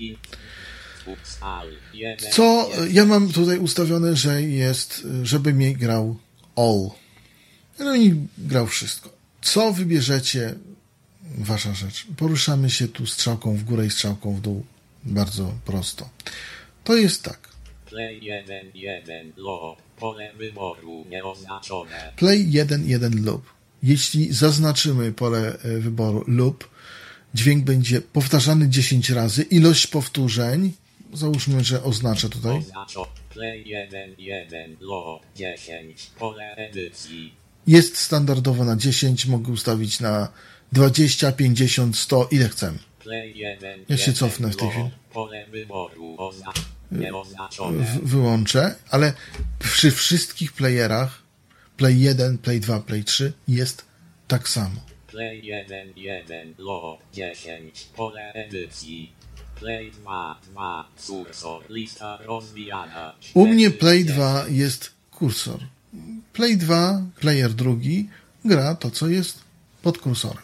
[2.31, 6.17] Co ja mam tutaj ustawione, że jest, żeby mi grał
[6.55, 6.89] all.
[7.79, 9.09] No i grał wszystko.
[9.41, 10.55] Co wybierzecie,
[11.37, 12.07] wasza rzecz.
[12.17, 14.65] Poruszamy się tu strzałką w górę i strzałką w dół.
[15.03, 16.09] Bardzo prosto.
[16.83, 17.39] To jest tak.
[17.85, 22.13] Play 1, 1, lo, pole wyboru nieoznaczone.
[22.15, 23.56] Play 1.1 loop.
[23.83, 26.69] Jeśli zaznaczymy pole e, wyboru loop,
[27.33, 29.43] dźwięk będzie powtarzany 10 razy.
[29.43, 30.71] Ilość powtórzeń,
[31.13, 37.33] załóżmy, że oznacza tutaj, Oznaczo, play 1, 1, lo, 10, pole edycji.
[37.67, 40.27] jest standardowo na 10, mogę ustawić na
[40.71, 42.77] 20, 50, 100, ile 1,
[43.89, 44.89] Ja się 1, cofnę w tej chwili.
[47.83, 49.13] W- wyłączę, ale
[49.59, 51.21] przy wszystkich playerach,
[51.77, 53.85] Play 1, Play 2, Play 3 jest
[54.27, 54.81] tak samo.
[55.07, 59.11] Play 1, 1, lo, 10, pole edycji.
[59.59, 63.13] Play 2, 2, cursor, lista rozwijana.
[63.33, 64.17] U mnie Play dziesięć.
[64.17, 65.59] 2 jest kursor.
[66.33, 68.09] Play 2, player drugi,
[68.45, 69.39] gra to, co jest
[69.81, 70.43] pod kursorem.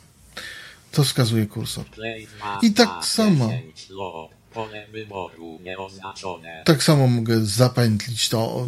[0.91, 1.85] To wskazuje kursor.
[1.85, 3.47] Play 2, I tak 2, samo.
[3.47, 6.61] 10, lo, pole wyboru nieoznaczone.
[6.65, 8.67] Tak samo mogę zapętlić to,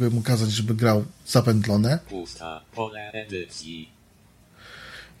[0.00, 1.98] mogę mu kazać, żeby grał zapętlone.
[2.08, 3.88] Pusta, pole edycji.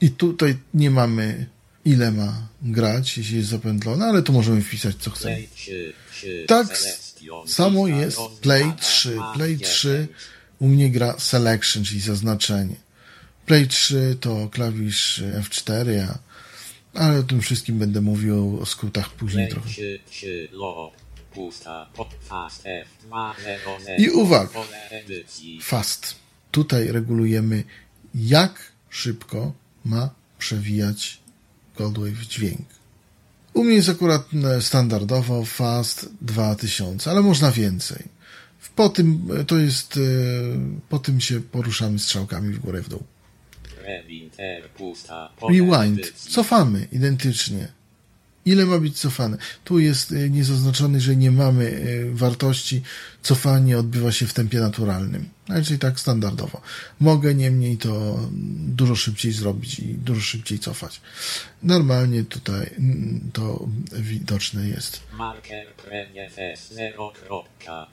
[0.00, 1.46] I tutaj nie mamy
[1.84, 5.34] ile ma grać, jeśli jest zapętlone, ale tu możemy wpisać, co chcemy.
[5.34, 9.18] Play 3, 3, Tak selection, samo jest Play 3.
[9.22, 9.68] A, Play 1.
[9.68, 10.08] 3
[10.58, 12.76] u mnie gra selection, czyli zaznaczenie.
[13.46, 16.18] Play 3 to klawisz F4, ja,
[16.94, 19.70] ale o tym wszystkim będę mówił o skrótach później Play trochę.
[19.70, 20.92] 3, 3, lo,
[21.34, 24.60] pusta, pod, fast F, 2, 0, 0, I uwaga.
[25.62, 26.14] Fast.
[26.50, 27.64] Tutaj regulujemy,
[28.14, 29.52] jak szybko
[29.84, 31.20] ma przewijać
[31.76, 32.66] Goldwave dźwięk.
[33.54, 38.04] U mnie jest akurat e, standardowo Fast 2000, ale można więcej.
[38.76, 40.00] Po tym e, to jest, e,
[40.88, 43.02] po tym się poruszamy strzałkami w górę w dół.
[45.50, 46.12] Rewind.
[46.12, 47.79] Cofamy identycznie.
[48.44, 49.36] Ile ma być cofane?
[49.64, 52.82] Tu jest e, niezaznaczony, że nie mamy e, wartości.
[53.22, 55.28] Cofanie odbywa się w tempie naturalnym.
[55.64, 56.60] Czyli tak standardowo.
[57.00, 58.20] Mogę niemniej to
[58.68, 61.00] dużo szybciej zrobić i dużo szybciej cofać.
[61.62, 62.70] Normalnie tutaj
[63.32, 65.00] to widoczne jest.
[65.18, 67.12] Marker prefs 0.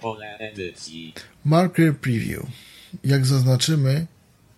[0.01, 1.13] Pole edycji.
[1.45, 2.45] Marker Preview.
[3.03, 4.07] Jak zaznaczymy,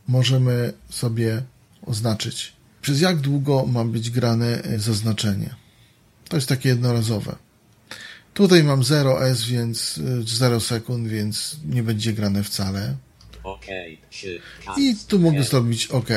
[0.08, 1.44] możemy sobie
[1.86, 5.56] oznaczyć, przez jak długo ma być grane e, zaznaczenie.
[6.30, 7.36] To jest takie jednorazowe.
[8.34, 12.96] Tutaj mam 0S, więc e, 0 sekund, więc nie będzie grane wcale.
[14.78, 15.96] I tu mogę zrobić OK.
[15.96, 16.10] OK.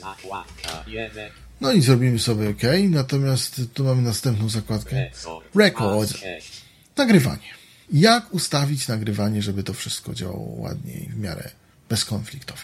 [0.00, 1.30] Zakładka 1.
[1.60, 2.62] No i zrobimy sobie OK.
[2.88, 4.96] Natomiast tu mamy następną zakładkę.
[4.96, 5.46] Rekord.
[5.54, 6.10] Record.
[6.10, 6.62] 6.
[6.96, 7.48] Nagrywanie.
[7.92, 11.50] Jak ustawić nagrywanie, żeby to wszystko działało ładnie i w miarę
[11.88, 12.62] bezkonfliktowo?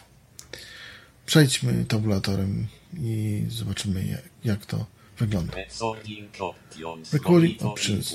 [1.26, 2.66] Przejdźmy tabulatorem
[3.00, 4.86] i zobaczymy, jak to
[5.18, 5.52] wygląda.
[7.12, 8.14] Recording options.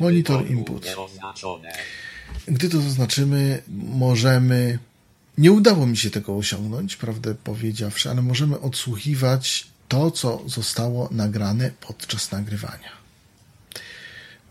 [0.00, 0.86] Monitor input.
[2.48, 4.78] Gdy to zaznaczymy, możemy.
[5.38, 11.70] Nie udało mi się tego osiągnąć, prawdę powiedziawszy, ale możemy odsłuchiwać to, co zostało nagrane
[11.80, 12.92] podczas nagrywania.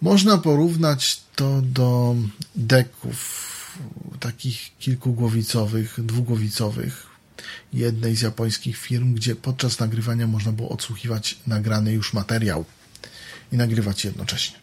[0.02, 2.16] Można porównać to do
[2.56, 3.52] deków
[4.20, 7.11] takich kilkugłowicowych, dwugłowicowych
[7.74, 12.66] jednej z japońskich firm, gdzie podczas nagrywania można było odsłuchiwać nagrany już materiał
[13.52, 14.58] i nagrywać jednocześnie.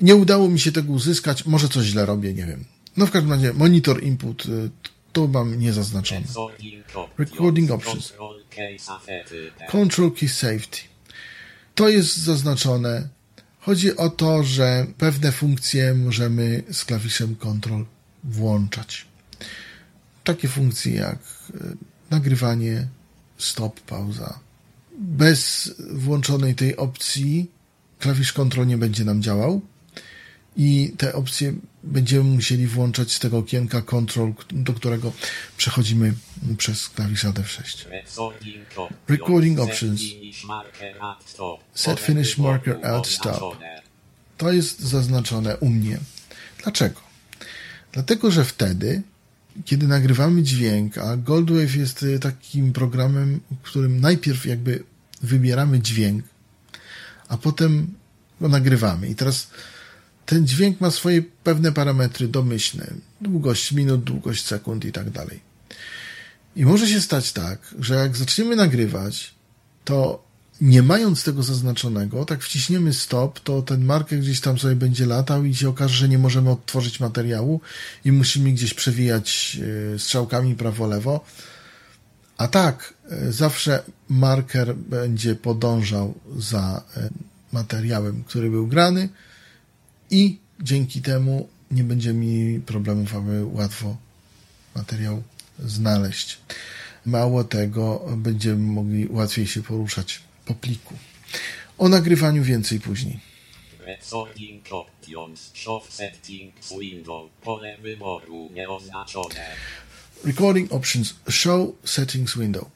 [0.00, 2.64] Nie udało mi się tego uzyskać, może coś źle robię, nie wiem.
[2.96, 4.70] No w każdym razie monitor input y,
[5.12, 6.26] to mam niezaznaczone.
[7.18, 8.12] Recording options.
[9.70, 10.78] Control Key Safety.
[11.74, 13.08] To jest zaznaczone.
[13.60, 17.84] Chodzi o to, że pewne funkcje możemy z klawiszem Control
[18.24, 19.06] włączać.
[20.24, 21.18] Takie funkcje jak
[21.54, 21.76] y,
[22.10, 22.88] nagrywanie,
[23.38, 24.38] stop, pauza.
[24.98, 27.50] Bez włączonej tej opcji
[27.98, 29.60] klawisz Control nie będzie nam działał
[30.56, 31.54] i te opcje
[31.84, 35.12] będziemy musieli włączać z tego okienka Control, do którego
[35.56, 36.14] przechodzimy
[36.56, 37.86] przez klawisz Alt F6.
[39.08, 40.00] Recording options.
[41.74, 43.56] Set finish marker at stop.
[44.38, 45.98] To jest zaznaczone u mnie.
[46.62, 47.00] Dlaczego?
[47.92, 49.02] Dlatego, że wtedy,
[49.64, 54.84] kiedy nagrywamy dźwięk, a Goldwave jest y, takim programem, w którym najpierw jakby
[55.22, 56.24] wybieramy dźwięk,
[57.28, 57.94] a potem
[58.40, 59.08] go nagrywamy.
[59.08, 59.50] I teraz
[60.26, 62.94] ten dźwięk ma swoje pewne parametry domyślne.
[63.20, 65.40] Długość minut, długość sekund i tak dalej.
[66.56, 69.34] I może się stać tak, że jak zaczniemy nagrywać,
[69.84, 70.24] to
[70.62, 75.44] nie mając tego zaznaczonego, tak wciśniemy stop, to ten marker gdzieś tam sobie będzie latał
[75.44, 77.60] i się okaże, że nie możemy odtworzyć materiału
[78.04, 79.58] i musimy gdzieś przewijać
[79.94, 81.24] y, strzałkami prawo-lewo.
[82.38, 82.94] A tak,
[83.28, 87.10] y, zawsze marker będzie podążał za y,
[87.52, 89.08] materiałem, który był grany
[90.10, 93.96] i dzięki temu nie będziemy mieli problemów, aby łatwo
[94.74, 95.22] materiał
[95.64, 96.38] znaleźć.
[97.06, 100.94] Mało tego, będziemy mogli łatwiej się poruszać po pliku.
[101.78, 103.20] O nagrywaniu więcej później.
[103.86, 105.50] Recording options.
[105.54, 107.30] Show settings window.
[107.42, 109.34] Pole wyboru nieoznaczone.
[110.24, 112.70] Recording Options Show Settings Window.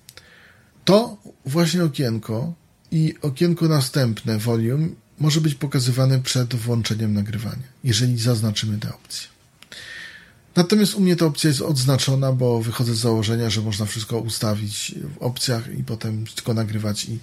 [0.85, 2.55] To właśnie okienko
[2.91, 4.89] i okienko następne Volume
[5.19, 9.29] może być pokazywane przed włączeniem nagrywania, jeżeli zaznaczymy tę opcję.
[10.57, 14.95] Natomiast u mnie ta opcja jest odznaczona, bo wychodzę z założenia, że można wszystko ustawić
[15.15, 17.19] w opcjach i potem tylko nagrywać i,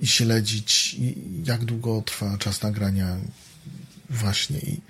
[0.00, 1.14] i śledzić, i
[1.46, 3.16] jak długo trwa czas nagrania
[4.10, 4.80] właśnie i,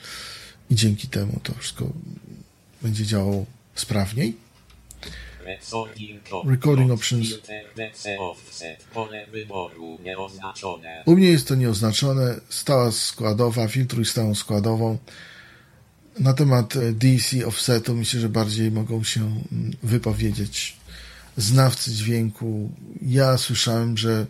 [0.71, 1.93] i dzięki temu to wszystko
[2.83, 4.37] będzie działało sprawniej.
[6.47, 7.27] Recording options.
[11.07, 12.41] U mnie jest to nieoznaczone.
[12.49, 14.99] Stała składowa, filtruj stałą składową.
[16.21, 20.77] Na temat e, DC offsetu myślę, że bardziej mogą się mm, wypowiedzieć
[21.37, 22.71] znawcy dźwięku.
[23.03, 24.27] Ja słyszałem, że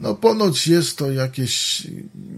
[0.00, 1.82] no ponoć jest to jakieś,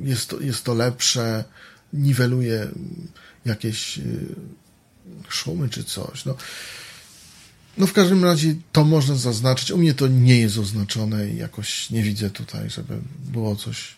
[0.03, 1.45] jest to, jest to lepsze,
[1.93, 3.09] niweluje mm,
[3.45, 4.35] jakieś y,
[5.29, 6.25] szumy czy coś.
[6.25, 6.37] No,
[7.79, 9.71] no w każdym razie to można zaznaczyć.
[9.71, 12.99] U mnie to nie jest oznaczone i jakoś nie widzę tutaj, żeby
[13.33, 13.97] było coś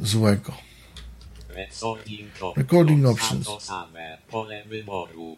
[0.00, 0.65] złego.
[2.56, 3.46] Recording options.
[3.46, 4.18] Recording same.
[4.66, 5.36] Wyboru.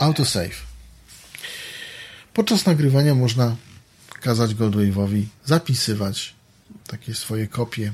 [0.00, 0.54] Autosave.
[2.34, 3.56] Podczas nagrywania można
[4.20, 6.34] kazać Goldwave'owi zapisywać
[6.86, 7.92] takie swoje kopie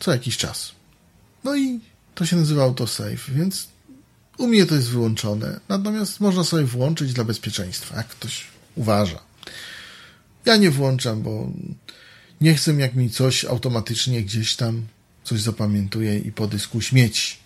[0.00, 0.72] co jakiś czas.
[1.44, 1.80] No i
[2.14, 3.68] to się nazywa autosave, więc
[4.38, 5.60] u mnie to jest wyłączone.
[5.68, 9.18] Natomiast można sobie włączyć dla bezpieczeństwa, jak ktoś uważa.
[10.44, 11.50] Ja nie włączam, bo
[12.40, 14.86] nie chcę, jak mi coś automatycznie gdzieś tam
[15.26, 17.36] coś zapamiętuje i po dysku śmieci.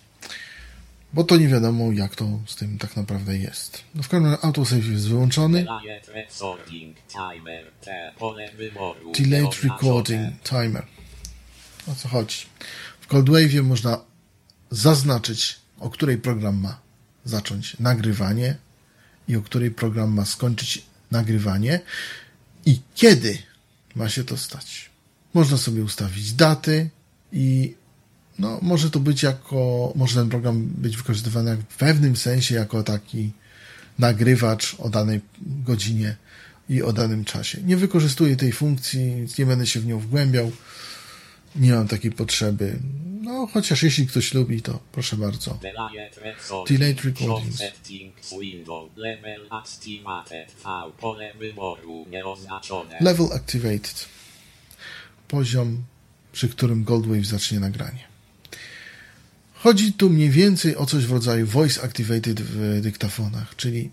[1.13, 3.83] Bo to nie wiadomo, jak to z tym tak naprawdę jest.
[3.95, 5.65] No w każdym razie autosave jest wyłączony.
[9.19, 10.85] Delayed recording timer.
[11.87, 12.37] O co chodzi?
[13.01, 14.01] W Coldwave'ie można
[14.71, 16.79] zaznaczyć, o której program ma
[17.25, 18.57] zacząć nagrywanie
[19.27, 21.79] i o której program ma skończyć nagrywanie
[22.65, 23.37] i kiedy
[23.95, 24.89] ma się to stać.
[25.33, 26.89] Można sobie ustawić daty
[27.33, 27.73] i
[28.39, 33.31] no, może to być jako, może ten program być wykorzystywany w pewnym sensie jako taki
[33.99, 36.15] nagrywacz o danej godzinie
[36.69, 37.61] i o danym czasie.
[37.61, 40.51] Nie wykorzystuję tej funkcji, nie będę się w nią wgłębiał.
[41.55, 42.79] Nie mam takiej potrzeby.
[43.21, 45.59] No, chociaż jeśli ktoś lubi, to proszę bardzo.
[46.67, 47.61] Delayed recordings.
[53.01, 54.05] Level activated.
[55.27, 55.83] Poziom,
[56.31, 58.11] przy którym Goldwave zacznie nagranie.
[59.53, 63.91] Chodzi tu mniej więcej o coś w rodzaju voice activated w dyktafonach, czyli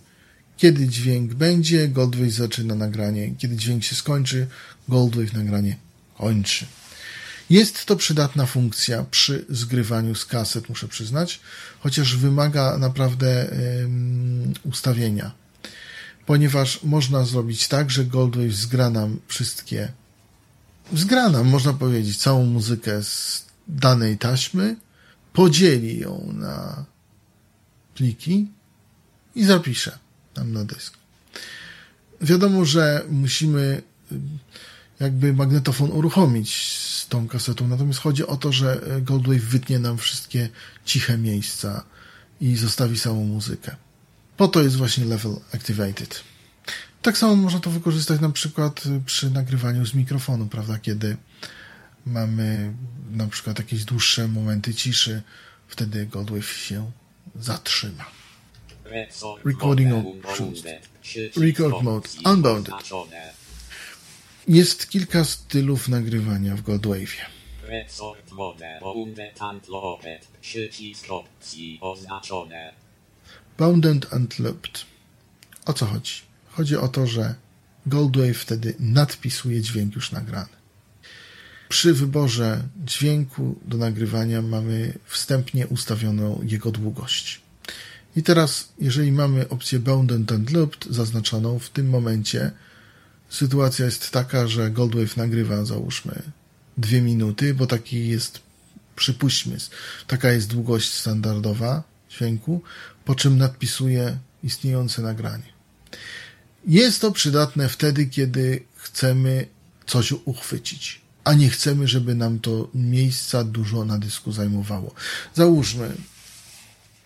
[0.57, 4.47] kiedy dźwięk będzie, Goldwave zaczyna nagranie, kiedy dźwięk się skończy,
[4.89, 5.77] Goldwave nagranie
[6.19, 6.67] kończy.
[7.51, 11.41] Jest to przydatna funkcja przy zgrywaniu z kaset, muszę przyznać,
[11.81, 15.33] chociaż wymaga naprawdę um, ustawienia,
[16.27, 19.93] ponieważ można zrobić tak, że Goldwave zgra nam wszystkie,
[20.93, 24.77] zgra nam, można powiedzieć, całą muzykę z danej taśmy,
[25.33, 26.85] podzieli ją na
[27.95, 28.47] pliki
[29.35, 29.99] i zapisze
[30.37, 30.95] nam na dysk.
[32.21, 33.83] Wiadomo, że musimy
[35.01, 40.49] jakby magnetofon uruchomić z tą kasetą, natomiast chodzi o to, że Goldwave wytnie nam wszystkie
[40.85, 41.85] ciche miejsca
[42.41, 43.77] i zostawi samą muzykę.
[44.37, 46.25] Po to jest właśnie level activated.
[47.03, 51.17] Tak samo można to wykorzystać na przykład przy nagrywaniu z mikrofonu, prawda, kiedy
[52.07, 52.73] mamy
[53.11, 55.23] na przykład jakieś dłuższe momenty ciszy,
[55.69, 56.91] wtedy Goldwave się
[57.37, 58.05] zatrzyma.
[59.45, 60.05] Recording on
[61.37, 62.75] Record mode unbounded.
[64.49, 67.25] Jest kilka stylów nagrywania w Goldwave'ie.
[73.59, 74.85] Bounded and looped.
[75.67, 76.28] O co chodzi?
[76.59, 77.35] Chodzi o to, że
[77.87, 80.57] Goldwave wtedy nadpisuje dźwięk już nagrany.
[81.69, 87.41] Przy wyborze dźwięku do nagrywania mamy wstępnie ustawioną jego długość.
[88.17, 92.51] I teraz, jeżeli mamy opcję Bounded and Looped zaznaczoną, w tym momencie
[93.29, 96.23] sytuacja jest taka, że Goldwave nagrywa, załóżmy,
[96.79, 98.41] dwie minuty, bo taki jest,
[98.97, 99.57] przypuśćmy,
[100.07, 102.63] taka jest długość standardowa dźwięku,
[103.05, 105.58] po czym nadpisuje istniejące nagranie.
[106.69, 109.47] Jest to przydatne wtedy, kiedy chcemy
[109.87, 114.95] coś uchwycić, a nie chcemy, żeby nam to miejsca dużo na dysku zajmowało.
[115.35, 115.95] Załóżmy,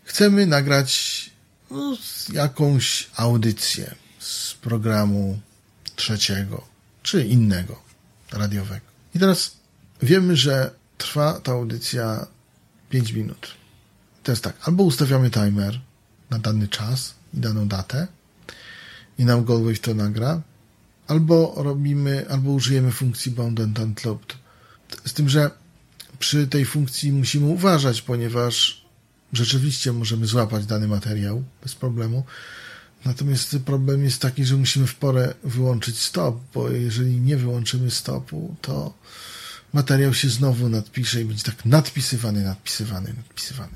[0.05, 1.31] chcemy nagrać
[1.71, 1.97] no,
[2.33, 5.41] jakąś audycję z programu
[5.97, 6.65] trzeciego
[7.03, 7.83] czy innego
[8.33, 8.87] radiowego.
[9.15, 9.57] I teraz
[10.03, 12.27] wiemy, że trwa ta audycja
[12.91, 13.49] 5 minut.
[14.23, 15.81] To jest tak, albo ustawiamy timer
[16.31, 18.07] na dany czas i daną datę
[19.23, 20.43] i nam Goldwave to nagra,
[21.09, 24.37] albo robimy, albo użyjemy funkcji Bounded and Looped.
[25.07, 25.51] Z tym, że
[26.19, 28.85] przy tej funkcji musimy uważać, ponieważ
[29.33, 32.25] rzeczywiście możemy złapać dany materiał bez problemu,
[33.05, 38.55] Natomiast problem jest taki, że musimy w porę wyłączyć stop, bo jeżeli nie wyłączymy stopu,
[38.61, 38.95] to
[39.73, 43.73] materiał się znowu nadpisze i będzie tak nadpisywany, nadpisywany, nadpisywany.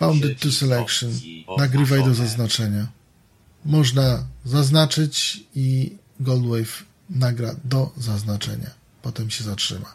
[0.00, 1.10] Bounded to selection.
[1.58, 2.86] Nagrywaj do zaznaczenia.
[3.64, 8.70] Można zaznaczyć i Goldwave nagra do zaznaczenia.
[9.02, 9.94] Potem się zatrzyma.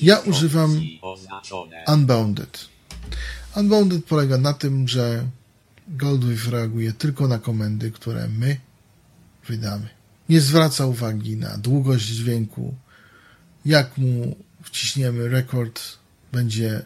[0.00, 0.80] Ja używam
[1.86, 2.68] Unbounded.
[3.56, 5.26] Unbounded polega na tym, że
[5.88, 8.60] Goldwave reaguje tylko na komendy, które my
[9.48, 9.88] wydamy.
[10.28, 12.74] Nie zwraca uwagi na długość dźwięku.
[13.64, 15.82] Jak mu wciśniemy rekord,
[16.32, 16.82] będzie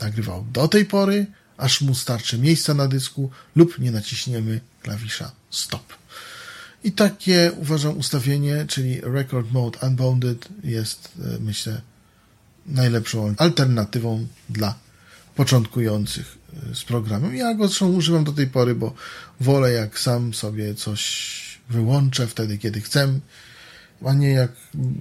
[0.00, 1.26] nagrywał do tej pory,
[1.56, 6.00] aż mu starczy miejsca na dysku, lub nie naciśniemy klawisza stop.
[6.84, 11.80] I takie uważam ustawienie, czyli Record Mode Unbounded jest, e, myślę,
[12.66, 14.74] najlepszą alternatywą dla
[15.34, 16.38] początkujących
[16.70, 17.36] e, z programem.
[17.36, 18.94] Ja go zresztą używam do tej pory, bo
[19.40, 21.40] wolę jak sam sobie coś
[21.70, 23.20] wyłączę wtedy, kiedy chcę
[24.06, 24.52] a nie jak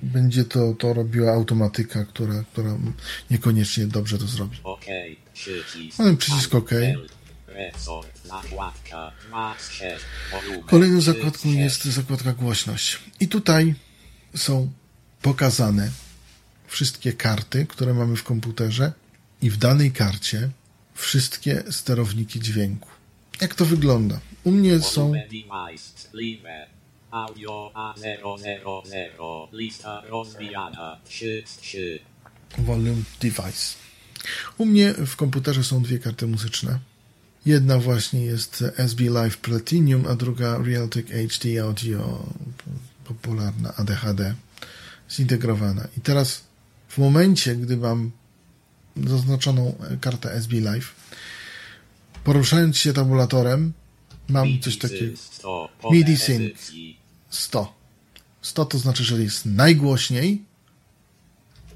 [0.03, 2.77] będzie to, to robiła automatyka, która, która
[3.29, 4.57] niekoniecznie dobrze to zrobi.
[4.63, 4.85] OK.
[5.33, 5.99] Przycisk.
[5.99, 6.71] Mamy przycisk OK.
[7.47, 8.07] Resort.
[8.25, 9.11] Zakładka.
[9.31, 10.05] Max 6.
[10.31, 10.63] Wolumen.
[10.63, 11.55] Kolejną zakładką 6.
[11.55, 12.99] jest zakładka głośność.
[13.19, 13.75] I tutaj
[14.35, 14.71] są
[15.21, 15.91] pokazane
[16.67, 18.93] wszystkie karty, które mamy w komputerze
[19.41, 20.49] i w danej karcie
[20.93, 22.89] wszystkie sterowniki dźwięku.
[23.41, 24.19] Jak to wygląda?
[24.43, 25.13] U mnie są.
[27.11, 29.47] Audio A000.
[29.53, 30.99] Lista rozwijana.
[31.05, 31.99] 3 3.
[32.57, 33.75] Volume Device.
[34.57, 36.79] U mnie w komputerze są dwie karty muzyczne.
[37.45, 42.25] Jedna właśnie jest SB Live Platinum, a druga Realtek HD Audio,
[43.05, 44.35] popularna ADHD,
[45.11, 45.87] zintegrowana.
[45.97, 46.43] I teraz
[46.87, 48.11] w momencie, gdy mam
[48.97, 50.95] zaznaczoną kartę SB Live,
[52.23, 53.73] poruszając się tabulatorem,
[54.29, 55.69] mam coś takiego 100.
[55.91, 56.41] MIDI sync.
[56.41, 56.97] edycji.
[57.29, 57.73] 100.
[58.41, 60.43] 100 to znaczy, że jest najgłośniej,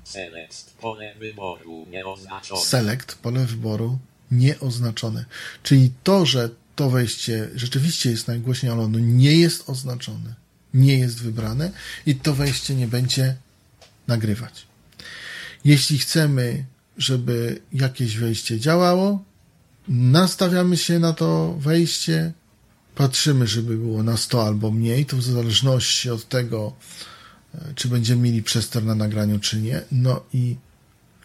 [0.04, 0.74] Select.
[0.82, 2.62] Pole wyboru nieoznaczone.
[2.62, 4.00] select, pole wyboru
[4.32, 5.26] nieoznaczone.
[5.64, 10.36] Czyli to, że to wejście rzeczywiście jest najgłośniej, ale ono nie jest oznaczone,
[10.74, 11.72] nie jest wybrane
[12.06, 13.36] i to wejście nie będzie
[14.08, 14.66] nagrywać.
[15.66, 16.66] Jeśli chcemy,
[16.98, 19.24] żeby jakieś wejście działało,
[19.88, 22.34] nastawiamy się na to wejście,
[22.96, 26.74] patrzymy, żeby było na 100 albo mniej, to w zależności od tego,
[27.56, 29.82] e, czy będziemy mieli przester na nagraniu, czy nie.
[29.92, 30.56] No i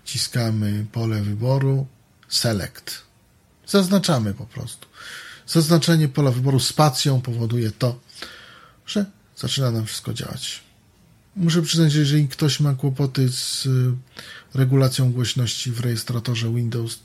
[0.05, 1.87] wciskamy pole wyboru,
[2.29, 3.03] select.
[3.66, 4.87] Zaznaczamy po prostu.
[5.47, 8.01] Zaznaczenie pola wyboru spacją powoduje to,
[8.87, 9.05] że
[9.37, 10.62] zaczyna nam wszystko działać.
[11.37, 13.95] Muszę przyznać, że jeżeli ktoś ma kłopoty z y,
[14.55, 16.99] regulacją głośności w rejestratorze Windows,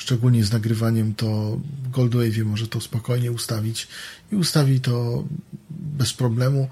[0.00, 3.88] szczególnie z nagrywaniem, to w Goldwave'ie może to spokojnie ustawić
[4.32, 5.24] i ustawi to
[5.70, 6.68] bez problemu.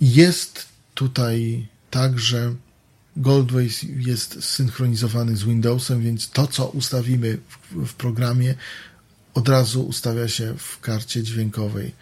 [0.00, 2.54] Jest tutaj tak, że
[3.16, 8.54] Goldwave jest zsynchronizowany z Windowsem, więc to, co ustawimy w, w programie,
[9.34, 11.92] od razu ustawia się w karcie dźwiękowej.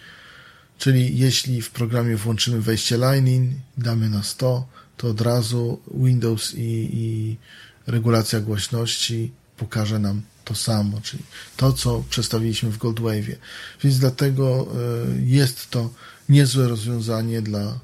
[0.79, 6.91] Czyli jeśli w programie włączymy wejście line-in, damy na 100, to od razu Windows i,
[6.93, 7.37] i
[7.87, 11.23] regulacja głośności pokaże nam to samo, czyli
[11.57, 13.37] to, co przestawiliśmy w Goldwave'ie.
[13.83, 14.69] Więc dlatego
[15.17, 15.91] y, jest to
[16.29, 17.79] niezłe rozwiązanie dla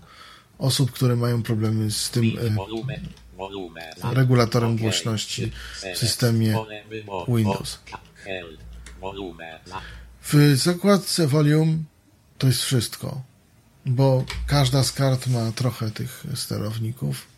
[0.58, 2.24] osób, które mają problemy z tym.
[3.36, 3.80] Wolumen.
[4.12, 5.52] regulatorem głośności
[5.94, 6.58] w systemie.
[7.28, 7.78] Windows.
[10.22, 11.78] W zakładce Volume
[12.38, 13.22] to jest wszystko,
[13.86, 17.33] bo każda z kart ma trochę tych sterowników.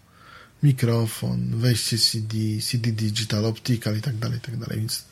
[0.63, 5.05] Mikrofon, wejście CD, CD Digital, Optical i tak dalej, i tak dalej, więc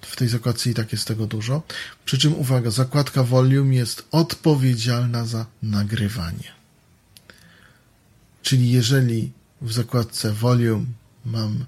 [0.00, 1.62] w tej zakładce i tak jest tego dużo.
[2.04, 6.52] Przy czym uwaga, zakładka Volume jest odpowiedzialna za nagrywanie.
[8.42, 9.32] Czyli jeżeli
[9.62, 10.86] w zakładce Volume
[11.24, 11.64] mam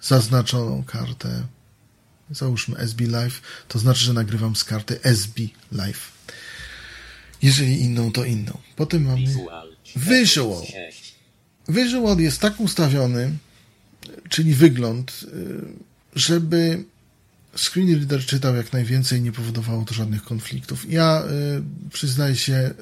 [0.00, 1.46] zaznaczoną kartę
[2.30, 5.42] załóżmy SB Live, to znaczy, że nagrywam z karty SB
[5.72, 6.12] Live.
[7.42, 8.58] Jeżeli inną, to inną.
[8.76, 9.26] Potem mamy
[9.96, 10.62] Visual.
[11.68, 12.18] Visual.
[12.18, 13.32] Jest tak ustawiony,
[14.28, 15.62] czyli wygląd, y,
[16.14, 16.84] żeby
[17.56, 20.90] screen reader czytał jak najwięcej, nie powodowało to żadnych konfliktów.
[20.90, 22.74] Ja y, przyznaję się, y,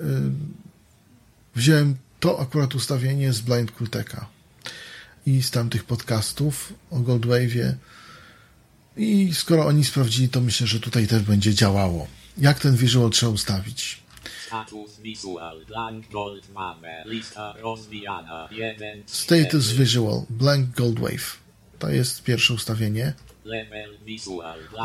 [1.57, 4.26] wziąłem to akurat ustawienie z Blind Kulteka
[5.26, 7.74] i z tamtych podcastów o Goldwave'ie
[8.97, 12.07] i skoro oni sprawdzili, to myślę, że tutaj też będzie działało.
[12.39, 14.06] Jak ten visual trzeba ustawić?
[14.65, 15.65] Status visual.
[15.69, 17.03] Blank gold mamy.
[17.05, 18.49] Lista rozwijana.
[18.51, 19.03] Jeden.
[19.07, 21.37] Status visual, blank gold wave.
[21.79, 23.15] To jest pierwsze ustawienie.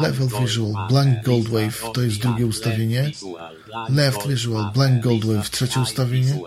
[0.02, 0.88] Level visual.
[0.90, 3.12] Blank gold wave, to jest drugie ustawienie.
[3.90, 4.72] Left visual.
[4.74, 6.40] Blank gold wave, trzecie ustawienie.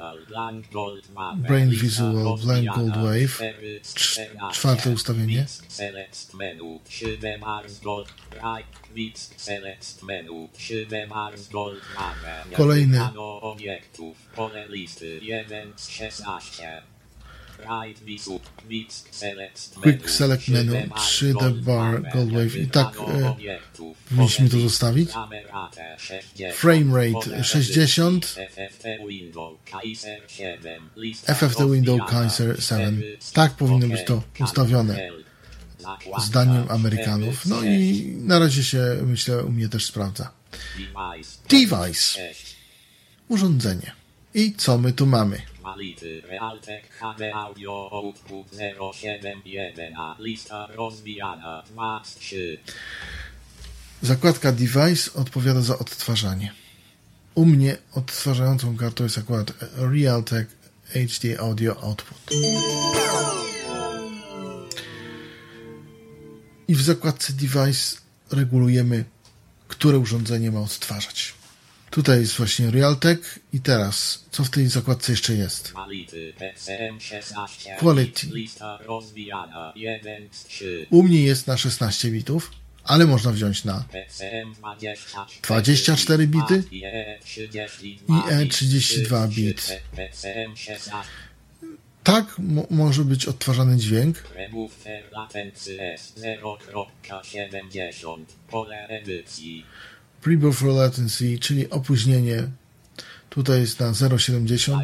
[1.36, 3.40] Brain visual, blank gold wave.
[3.82, 5.40] Cz- czwarte ustawienie.
[5.40, 6.80] Mix select menu.
[6.88, 8.08] 7 Mars gold.
[8.32, 8.66] Right.
[8.94, 10.48] Mix select menu.
[10.58, 12.56] 7 Mars gold mamy.
[12.56, 12.98] Kolejny.
[19.82, 22.10] Quick select menu, 7 Mars 3D gold bar, mamy.
[22.10, 22.56] gold wave.
[22.56, 23.34] I tak, e,
[24.08, 25.10] powinniśmy to zostawić.
[25.12, 26.54] Kameratę 60.
[26.54, 28.26] Frame rate Pole 60.
[28.50, 30.90] FFT window Kaiser 7.
[30.96, 32.22] Lista FFT window rozwijana.
[32.22, 32.96] Kaiser 7.
[32.96, 33.18] Cztery.
[33.32, 35.10] Tak powinno być to ustawione.
[36.18, 37.46] Zdaniem Amerykanów.
[37.46, 40.30] No i na razie się, myślę, u mnie też sprawdza.
[41.50, 42.20] Device.
[43.28, 44.03] Urządzenie.
[44.34, 45.42] I co my tu mamy?
[45.62, 48.46] Mality Realtek HD Audio Output
[48.92, 52.58] 071 a lista rozwijana 2 z 3.
[54.02, 56.52] Zakładka Device odpowiada za odtwarzanie.
[57.34, 60.48] U mnie odtwarzającą kartą jest akurat Realtek
[60.92, 62.30] HD Audio Output.
[66.68, 67.96] I w zakładce Device
[68.30, 69.04] regulujemy,
[69.68, 71.34] które urządzenie ma odtwarzać.
[71.94, 75.72] Tutaj jest właśnie Realtek i teraz, co w tej zakładce jeszcze jest?
[77.78, 78.28] Quality.
[80.90, 82.50] U mnie jest na 16 bitów,
[82.84, 83.84] ale można wziąć na
[85.42, 86.82] 24 bity i
[88.12, 89.80] E32 bit.
[92.04, 92.36] Tak
[92.70, 94.24] może być odtwarzany dźwięk.
[100.24, 102.48] Pre-buffer latency, czyli opóźnienie.
[103.30, 104.80] Tutaj jest na 0,70.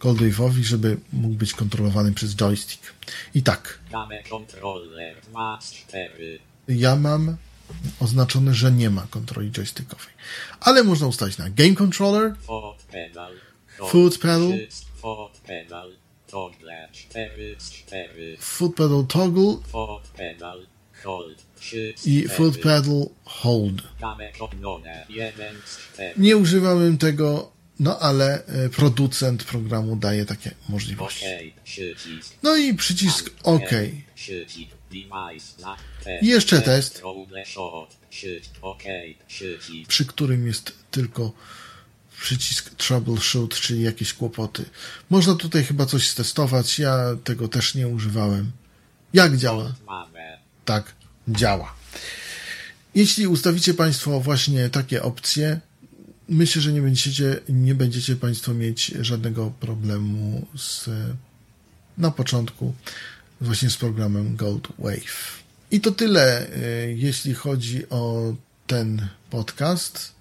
[0.00, 2.82] Goldwave'owi, żeby mógł być kontrolowany przez joystick.
[3.34, 3.78] I tak.
[6.68, 7.36] Ja mam
[8.00, 10.14] oznaczone, że nie ma kontroli joystickowej.
[10.60, 14.52] Ale można ustawić na Game Controller, Foot Pedal,
[15.00, 15.92] Foot Pedal
[19.10, 19.52] Toggle,
[22.06, 23.82] i foot pedal hold.
[26.16, 31.24] Nie używałem tego, no ale e, producent programu daje takie możliwości.
[32.42, 33.70] No i przycisk OK.
[36.22, 37.02] I jeszcze test,
[39.88, 41.32] przy którym jest tylko
[42.20, 44.64] przycisk troubleshoot, czyli jakieś kłopoty.
[45.10, 48.52] Można tutaj chyba coś stestować, ja tego też nie używałem.
[49.12, 49.74] Jak działa?
[50.64, 50.92] Tak
[51.28, 51.74] działa.
[52.94, 55.60] Jeśli ustawicie Państwo właśnie takie opcje,
[56.30, 60.88] myślę, że nie będziecie, nie będziecie Państwo mieć żadnego problemu z,
[61.98, 62.74] na początku
[63.40, 65.40] właśnie z programem Gold Wave.
[65.70, 68.34] I to tyle, y, jeśli chodzi o
[68.66, 70.12] ten podcast.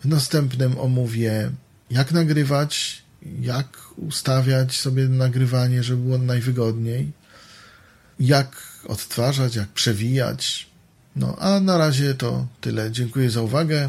[0.00, 1.50] W następnym omówię,
[1.90, 3.02] jak nagrywać,
[3.40, 7.12] jak ustawiać sobie nagrywanie, żeby było najwygodniej,
[8.20, 10.66] jak odtwarzać, jak przewijać.
[11.16, 12.90] No a na razie to tyle.
[12.90, 13.88] Dziękuję za uwagę.